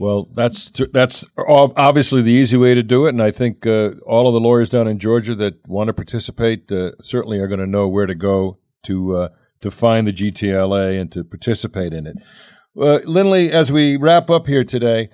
Well, 0.00 0.30
that's 0.32 0.72
that's 0.94 1.26
obviously 1.36 2.22
the 2.22 2.30
easy 2.30 2.56
way 2.56 2.74
to 2.74 2.82
do 2.82 3.04
it, 3.04 3.10
and 3.10 3.22
I 3.22 3.30
think 3.30 3.66
uh, 3.66 3.90
all 4.06 4.26
of 4.26 4.32
the 4.32 4.40
lawyers 4.40 4.70
down 4.70 4.88
in 4.88 4.98
Georgia 4.98 5.34
that 5.34 5.68
want 5.68 5.88
to 5.88 5.92
participate 5.92 6.72
uh, 6.72 6.92
certainly 7.02 7.38
are 7.38 7.46
going 7.46 7.60
to 7.60 7.66
know 7.66 7.86
where 7.86 8.06
to 8.06 8.14
go 8.14 8.56
to 8.84 9.14
uh, 9.14 9.28
to 9.60 9.70
find 9.70 10.06
the 10.06 10.12
GTLA 10.14 10.98
and 10.98 11.12
to 11.12 11.22
participate 11.22 11.92
in 11.92 12.06
it. 12.06 12.16
Uh, 12.80 13.00
Lindley, 13.04 13.52
as 13.52 13.70
we 13.70 13.98
wrap 13.98 14.30
up 14.30 14.46
here 14.46 14.64
today, 14.64 15.10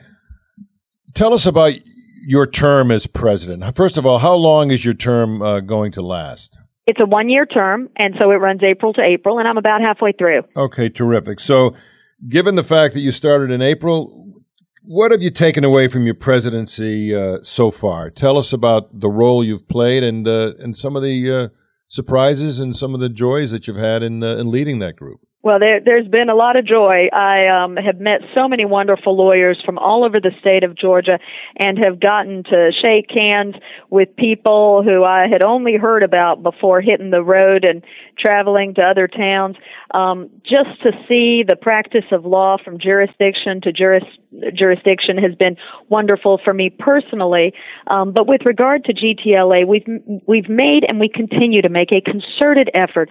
tell 1.14 1.34
us 1.34 1.46
about 1.46 1.72
your 2.24 2.46
term 2.46 2.92
as 2.92 3.08
president. 3.08 3.64
First 3.74 3.98
of 3.98 4.06
all, 4.06 4.18
how 4.18 4.34
long 4.34 4.70
is 4.70 4.84
your 4.84 4.94
term 4.94 5.42
uh, 5.42 5.58
going 5.58 5.90
to 5.92 6.00
last? 6.00 6.56
It's 6.86 7.00
a 7.02 7.06
one 7.06 7.28
year 7.28 7.44
term, 7.44 7.88
and 7.96 8.14
so 8.20 8.30
it 8.30 8.36
runs 8.36 8.62
April 8.62 8.92
to 8.92 9.02
April, 9.02 9.40
and 9.40 9.48
I'm 9.48 9.58
about 9.58 9.80
halfway 9.80 10.12
through. 10.12 10.42
Okay, 10.56 10.88
terrific. 10.88 11.40
So, 11.40 11.74
given 12.28 12.54
the 12.54 12.62
fact 12.62 12.94
that 12.94 13.00
you 13.00 13.10
started 13.10 13.50
in 13.50 13.60
April, 13.60 14.22
what 14.86 15.10
have 15.10 15.20
you 15.20 15.30
taken 15.30 15.64
away 15.64 15.88
from 15.88 16.06
your 16.06 16.14
presidency 16.14 17.14
uh, 17.14 17.38
so 17.42 17.70
far? 17.70 18.08
Tell 18.08 18.38
us 18.38 18.52
about 18.52 19.00
the 19.00 19.10
role 19.10 19.42
you've 19.42 19.68
played 19.68 20.04
and 20.04 20.26
uh, 20.26 20.52
and 20.60 20.76
some 20.76 20.94
of 20.94 21.02
the 21.02 21.32
uh, 21.32 21.48
surprises 21.88 22.60
and 22.60 22.74
some 22.74 22.94
of 22.94 23.00
the 23.00 23.08
joys 23.08 23.50
that 23.50 23.66
you've 23.66 23.76
had 23.76 24.02
in 24.02 24.22
uh, 24.22 24.36
in 24.36 24.50
leading 24.50 24.78
that 24.78 24.96
group. 24.96 25.25
Well, 25.46 25.60
there, 25.60 25.80
has 25.96 26.08
been 26.08 26.28
a 26.28 26.34
lot 26.34 26.56
of 26.56 26.66
joy. 26.66 27.06
I 27.12 27.46
um, 27.46 27.76
have 27.76 28.00
met 28.00 28.20
so 28.36 28.48
many 28.48 28.64
wonderful 28.64 29.16
lawyers 29.16 29.62
from 29.64 29.78
all 29.78 30.04
over 30.04 30.18
the 30.18 30.32
state 30.40 30.64
of 30.64 30.74
Georgia 30.74 31.20
and 31.54 31.78
have 31.84 32.00
gotten 32.00 32.42
to 32.50 32.72
shake 32.82 33.12
hands 33.14 33.54
with 33.88 34.08
people 34.16 34.82
who 34.82 35.04
I 35.04 35.28
had 35.30 35.44
only 35.44 35.76
heard 35.76 36.02
about 36.02 36.42
before 36.42 36.80
hitting 36.80 37.10
the 37.10 37.22
road 37.22 37.64
and 37.64 37.84
traveling 38.18 38.74
to 38.74 38.82
other 38.82 39.06
towns. 39.06 39.54
Um, 39.94 40.30
just 40.42 40.82
to 40.82 40.90
see 41.08 41.44
the 41.46 41.54
practice 41.54 42.04
of 42.10 42.24
law 42.26 42.56
from 42.62 42.80
jurisdiction 42.80 43.60
to 43.60 43.72
juris, 43.72 44.02
jurisdiction 44.52 45.16
has 45.18 45.36
been 45.36 45.56
wonderful 45.88 46.40
for 46.42 46.52
me 46.52 46.70
personally. 46.70 47.54
Um, 47.86 48.12
but 48.12 48.26
with 48.26 48.40
regard 48.46 48.84
to 48.86 48.94
GTLA, 48.94 49.64
we've 49.64 49.86
we've 50.26 50.48
made 50.48 50.84
and 50.88 50.98
we 50.98 51.08
continue 51.08 51.62
to 51.62 51.68
make 51.68 51.90
a 51.92 52.00
concerted 52.00 52.68
effort 52.74 53.10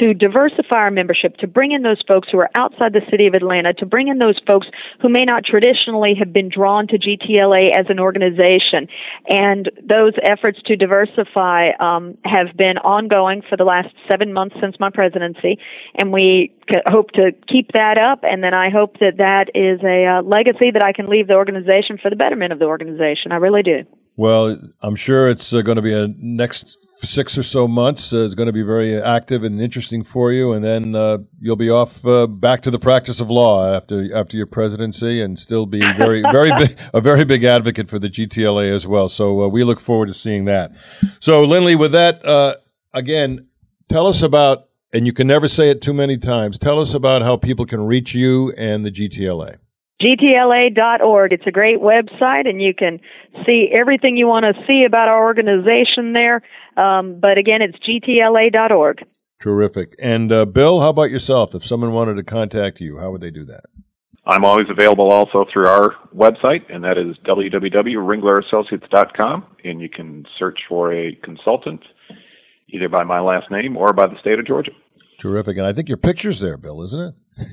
to 0.00 0.14
diversify 0.14 0.76
our 0.76 0.90
membership, 0.90 1.36
to 1.38 1.46
bring 1.46 1.73
in 1.74 1.82
those 1.82 2.00
folks 2.06 2.28
who 2.30 2.38
are 2.38 2.50
outside 2.54 2.92
the 2.92 3.02
city 3.10 3.26
of 3.26 3.34
Atlanta, 3.34 3.74
to 3.74 3.86
bring 3.86 4.08
in 4.08 4.18
those 4.18 4.40
folks 4.46 4.66
who 5.00 5.08
may 5.08 5.24
not 5.24 5.44
traditionally 5.44 6.14
have 6.18 6.32
been 6.32 6.48
drawn 6.48 6.86
to 6.88 6.98
GTLA 6.98 7.76
as 7.76 7.86
an 7.88 7.98
organization. 7.98 8.88
And 9.28 9.70
those 9.82 10.12
efforts 10.22 10.60
to 10.66 10.76
diversify 10.76 11.70
um, 11.80 12.16
have 12.24 12.56
been 12.56 12.78
ongoing 12.78 13.42
for 13.48 13.56
the 13.56 13.64
last 13.64 13.88
seven 14.10 14.32
months 14.32 14.56
since 14.60 14.76
my 14.80 14.90
presidency, 14.90 15.58
and 15.98 16.12
we 16.12 16.54
hope 16.86 17.10
to 17.12 17.32
keep 17.48 17.72
that 17.72 17.98
up. 17.98 18.20
And 18.22 18.42
then 18.42 18.54
I 18.54 18.70
hope 18.70 18.98
that 19.00 19.18
that 19.18 19.50
is 19.54 19.80
a 19.84 20.18
uh, 20.18 20.22
legacy 20.22 20.70
that 20.72 20.82
I 20.82 20.92
can 20.92 21.08
leave 21.08 21.28
the 21.28 21.34
organization 21.34 21.98
for 22.00 22.10
the 22.10 22.16
betterment 22.16 22.52
of 22.52 22.58
the 22.58 22.66
organization. 22.66 23.32
I 23.32 23.36
really 23.36 23.62
do. 23.62 23.84
Well, 24.16 24.56
I'm 24.80 24.94
sure 24.94 25.28
it's 25.28 25.52
uh, 25.52 25.62
going 25.62 25.76
to 25.76 25.82
be 25.82 25.92
a 25.92 26.08
next 26.18 26.78
six 27.04 27.38
or 27.38 27.42
so 27.42 27.68
months 27.68 28.12
uh, 28.12 28.18
is 28.18 28.34
going 28.34 28.46
to 28.46 28.52
be 28.52 28.62
very 28.62 29.00
active 29.00 29.44
and 29.44 29.60
interesting 29.60 30.02
for 30.02 30.32
you, 30.32 30.52
and 30.52 30.64
then 30.64 30.94
uh, 30.94 31.18
you'll 31.40 31.56
be 31.56 31.70
off 31.70 32.04
uh, 32.06 32.26
back 32.26 32.62
to 32.62 32.70
the 32.70 32.78
practice 32.78 33.20
of 33.20 33.30
law 33.30 33.74
after 33.74 34.14
after 34.14 34.36
your 34.36 34.46
presidency, 34.46 35.20
and 35.20 35.38
still 35.38 35.66
be 35.66 35.80
very 35.80 36.22
very 36.32 36.50
big 36.58 36.76
a 36.92 37.00
very 37.00 37.24
big 37.24 37.44
advocate 37.44 37.88
for 37.88 37.98
the 37.98 38.08
GTLA 38.08 38.72
as 38.72 38.86
well. 38.86 39.08
So 39.08 39.44
uh, 39.44 39.48
we 39.48 39.64
look 39.64 39.80
forward 39.80 40.06
to 40.06 40.14
seeing 40.14 40.44
that. 40.46 40.72
So 41.20 41.44
Lindley, 41.44 41.76
with 41.76 41.92
that, 41.92 42.24
uh, 42.24 42.56
again, 42.92 43.48
tell 43.88 44.06
us 44.06 44.22
about, 44.22 44.68
and 44.92 45.06
you 45.06 45.12
can 45.12 45.26
never 45.26 45.48
say 45.48 45.70
it 45.70 45.82
too 45.82 45.94
many 45.94 46.18
times. 46.18 46.58
Tell 46.58 46.78
us 46.78 46.94
about 46.94 47.22
how 47.22 47.36
people 47.36 47.66
can 47.66 47.86
reach 47.86 48.14
you 48.14 48.52
and 48.52 48.84
the 48.84 48.90
GTLA 48.90 49.58
gtla.org. 50.02 51.32
It's 51.32 51.46
a 51.46 51.50
great 51.50 51.78
website, 51.78 52.46
and 52.48 52.60
you 52.60 52.74
can 52.74 53.00
see 53.46 53.70
everything 53.72 54.16
you 54.16 54.26
want 54.26 54.44
to 54.44 54.52
see 54.66 54.84
about 54.86 55.08
our 55.08 55.24
organization 55.24 56.12
there. 56.12 56.42
Um, 56.76 57.20
but 57.20 57.38
again, 57.38 57.62
it's 57.62 57.78
gtla.org. 57.78 59.06
Terrific. 59.40 59.94
And 59.98 60.30
uh, 60.32 60.46
Bill, 60.46 60.80
how 60.80 60.88
about 60.88 61.10
yourself? 61.10 61.54
If 61.54 61.66
someone 61.66 61.92
wanted 61.92 62.16
to 62.16 62.24
contact 62.24 62.80
you, 62.80 62.98
how 62.98 63.10
would 63.10 63.20
they 63.20 63.30
do 63.30 63.44
that? 63.46 63.64
I'm 64.26 64.44
always 64.44 64.68
available 64.70 65.10
also 65.10 65.44
through 65.52 65.66
our 65.66 65.94
website, 66.16 66.72
and 66.72 66.82
that 66.84 66.96
is 66.96 67.16
www.ringlerassociates.com. 67.26 69.44
And 69.64 69.82
you 69.82 69.90
can 69.90 70.24
search 70.38 70.60
for 70.68 70.94
a 70.94 71.14
consultant 71.16 71.82
either 72.68 72.88
by 72.88 73.02
my 73.04 73.20
last 73.20 73.50
name 73.50 73.76
or 73.76 73.92
by 73.92 74.06
the 74.06 74.18
state 74.18 74.38
of 74.38 74.46
Georgia. 74.46 74.70
Terrific. 75.18 75.58
And 75.58 75.66
I 75.66 75.74
think 75.74 75.88
your 75.88 75.98
picture's 75.98 76.40
there, 76.40 76.56
Bill, 76.56 76.80
isn't 76.82 77.00
it? 77.00 77.14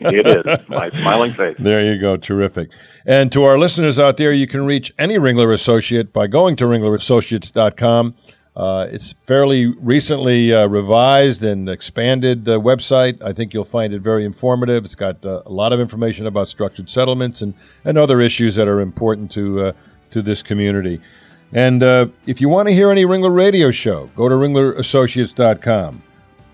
it 0.00 0.26
is. 0.26 0.68
My 0.68 0.90
smiling 0.90 1.32
face. 1.32 1.56
There 1.58 1.84
you 1.84 2.00
go. 2.00 2.16
Terrific. 2.16 2.70
And 3.06 3.30
to 3.32 3.44
our 3.44 3.58
listeners 3.58 3.98
out 3.98 4.16
there, 4.16 4.32
you 4.32 4.46
can 4.46 4.64
reach 4.64 4.92
any 4.98 5.16
Ringler 5.16 5.52
Associate 5.52 6.12
by 6.12 6.26
going 6.26 6.56
to 6.56 6.64
ringlerassociates.com. 6.64 8.14
Uh, 8.56 8.88
it's 8.90 9.14
fairly 9.24 9.66
recently 9.66 10.52
uh, 10.52 10.66
revised 10.66 11.44
and 11.44 11.68
expanded 11.68 12.48
uh, 12.48 12.58
website. 12.58 13.22
I 13.22 13.32
think 13.32 13.54
you'll 13.54 13.62
find 13.62 13.94
it 13.94 14.02
very 14.02 14.24
informative. 14.24 14.84
It's 14.84 14.96
got 14.96 15.24
uh, 15.24 15.42
a 15.46 15.52
lot 15.52 15.72
of 15.72 15.78
information 15.78 16.26
about 16.26 16.48
structured 16.48 16.90
settlements 16.90 17.40
and, 17.40 17.54
and 17.84 17.96
other 17.96 18.20
issues 18.20 18.56
that 18.56 18.66
are 18.66 18.80
important 18.80 19.30
to 19.32 19.66
uh, 19.66 19.72
to 20.10 20.22
this 20.22 20.42
community. 20.42 21.00
And 21.52 21.82
uh, 21.82 22.08
if 22.26 22.40
you 22.40 22.48
want 22.48 22.68
to 22.68 22.74
hear 22.74 22.90
any 22.90 23.04
Ringler 23.04 23.34
radio 23.34 23.70
show, 23.70 24.06
go 24.16 24.28
to 24.28 24.34
ringlerassociates.com 24.34 26.02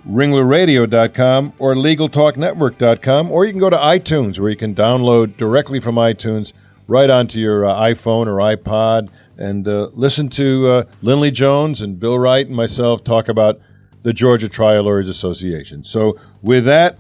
ringlerradio.com 0.08 1.52
or 1.58 1.74
legaltalknetwork.com, 1.74 3.30
or 3.30 3.44
you 3.44 3.52
can 3.52 3.60
go 3.60 3.70
to 3.70 3.76
iTunes 3.76 4.38
where 4.38 4.50
you 4.50 4.56
can 4.56 4.74
download 4.74 5.36
directly 5.36 5.80
from 5.80 5.96
iTunes 5.96 6.52
right 6.86 7.08
onto 7.08 7.38
your 7.38 7.64
uh, 7.64 7.74
iPhone 7.74 8.26
or 8.26 8.36
iPod 8.36 9.10
and 9.36 9.66
uh, 9.66 9.88
listen 9.92 10.28
to 10.28 10.68
uh, 10.68 10.84
Lindley 11.02 11.30
Jones 11.30 11.82
and 11.82 11.98
Bill 11.98 12.18
Wright 12.18 12.46
and 12.46 12.54
myself 12.54 13.02
talk 13.02 13.28
about 13.28 13.60
the 14.02 14.12
Georgia 14.12 14.48
Trial 14.48 14.84
Lawyers 14.84 15.08
Association. 15.08 15.82
So, 15.82 16.18
with 16.42 16.66
that, 16.66 16.98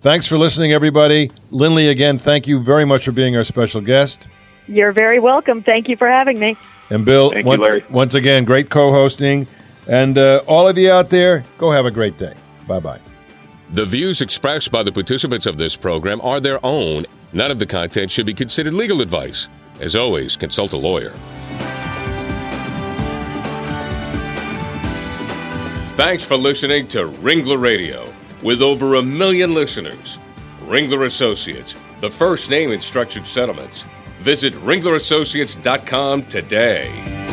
thanks 0.00 0.26
for 0.26 0.38
listening, 0.38 0.72
everybody. 0.72 1.30
Lindley, 1.50 1.88
again, 1.88 2.18
thank 2.18 2.46
you 2.46 2.60
very 2.60 2.84
much 2.84 3.04
for 3.04 3.12
being 3.12 3.36
our 3.36 3.44
special 3.44 3.80
guest. 3.80 4.26
You're 4.66 4.92
very 4.92 5.20
welcome. 5.20 5.62
Thank 5.62 5.88
you 5.88 5.96
for 5.96 6.08
having 6.08 6.38
me. 6.40 6.56
And 6.90 7.04
Bill, 7.04 7.32
one, 7.42 7.60
you, 7.60 7.82
once 7.90 8.14
again, 8.14 8.44
great 8.44 8.70
co 8.70 8.90
hosting. 8.90 9.46
And 9.88 10.18
uh, 10.18 10.42
all 10.46 10.66
of 10.66 10.76
you 10.78 10.90
out 10.90 11.10
there, 11.10 11.44
go 11.58 11.70
have 11.70 11.86
a 11.86 11.90
great 11.90 12.18
day. 12.18 12.34
Bye 12.66 12.80
bye. 12.80 13.00
The 13.70 13.84
views 13.84 14.20
expressed 14.20 14.70
by 14.70 14.82
the 14.82 14.92
participants 14.92 15.46
of 15.46 15.58
this 15.58 15.74
program 15.74 16.20
are 16.20 16.40
their 16.40 16.64
own. 16.64 17.04
None 17.32 17.50
of 17.50 17.58
the 17.58 17.66
content 17.66 18.10
should 18.10 18.26
be 18.26 18.34
considered 18.34 18.74
legal 18.74 19.00
advice. 19.00 19.48
As 19.80 19.96
always, 19.96 20.36
consult 20.36 20.72
a 20.72 20.76
lawyer. 20.76 21.10
Thanks 25.96 26.24
for 26.24 26.36
listening 26.36 26.86
to 26.88 27.08
Ringler 27.08 27.60
Radio. 27.60 28.06
With 28.42 28.62
over 28.62 28.94
a 28.96 29.02
million 29.02 29.54
listeners, 29.54 30.18
Ringler 30.60 31.06
Associates, 31.06 31.74
the 32.00 32.10
first 32.10 32.50
name 32.50 32.70
in 32.70 32.80
structured 32.80 33.26
settlements. 33.26 33.84
Visit 34.20 34.52
ringlerassociates.com 34.54 36.24
today. 36.24 37.25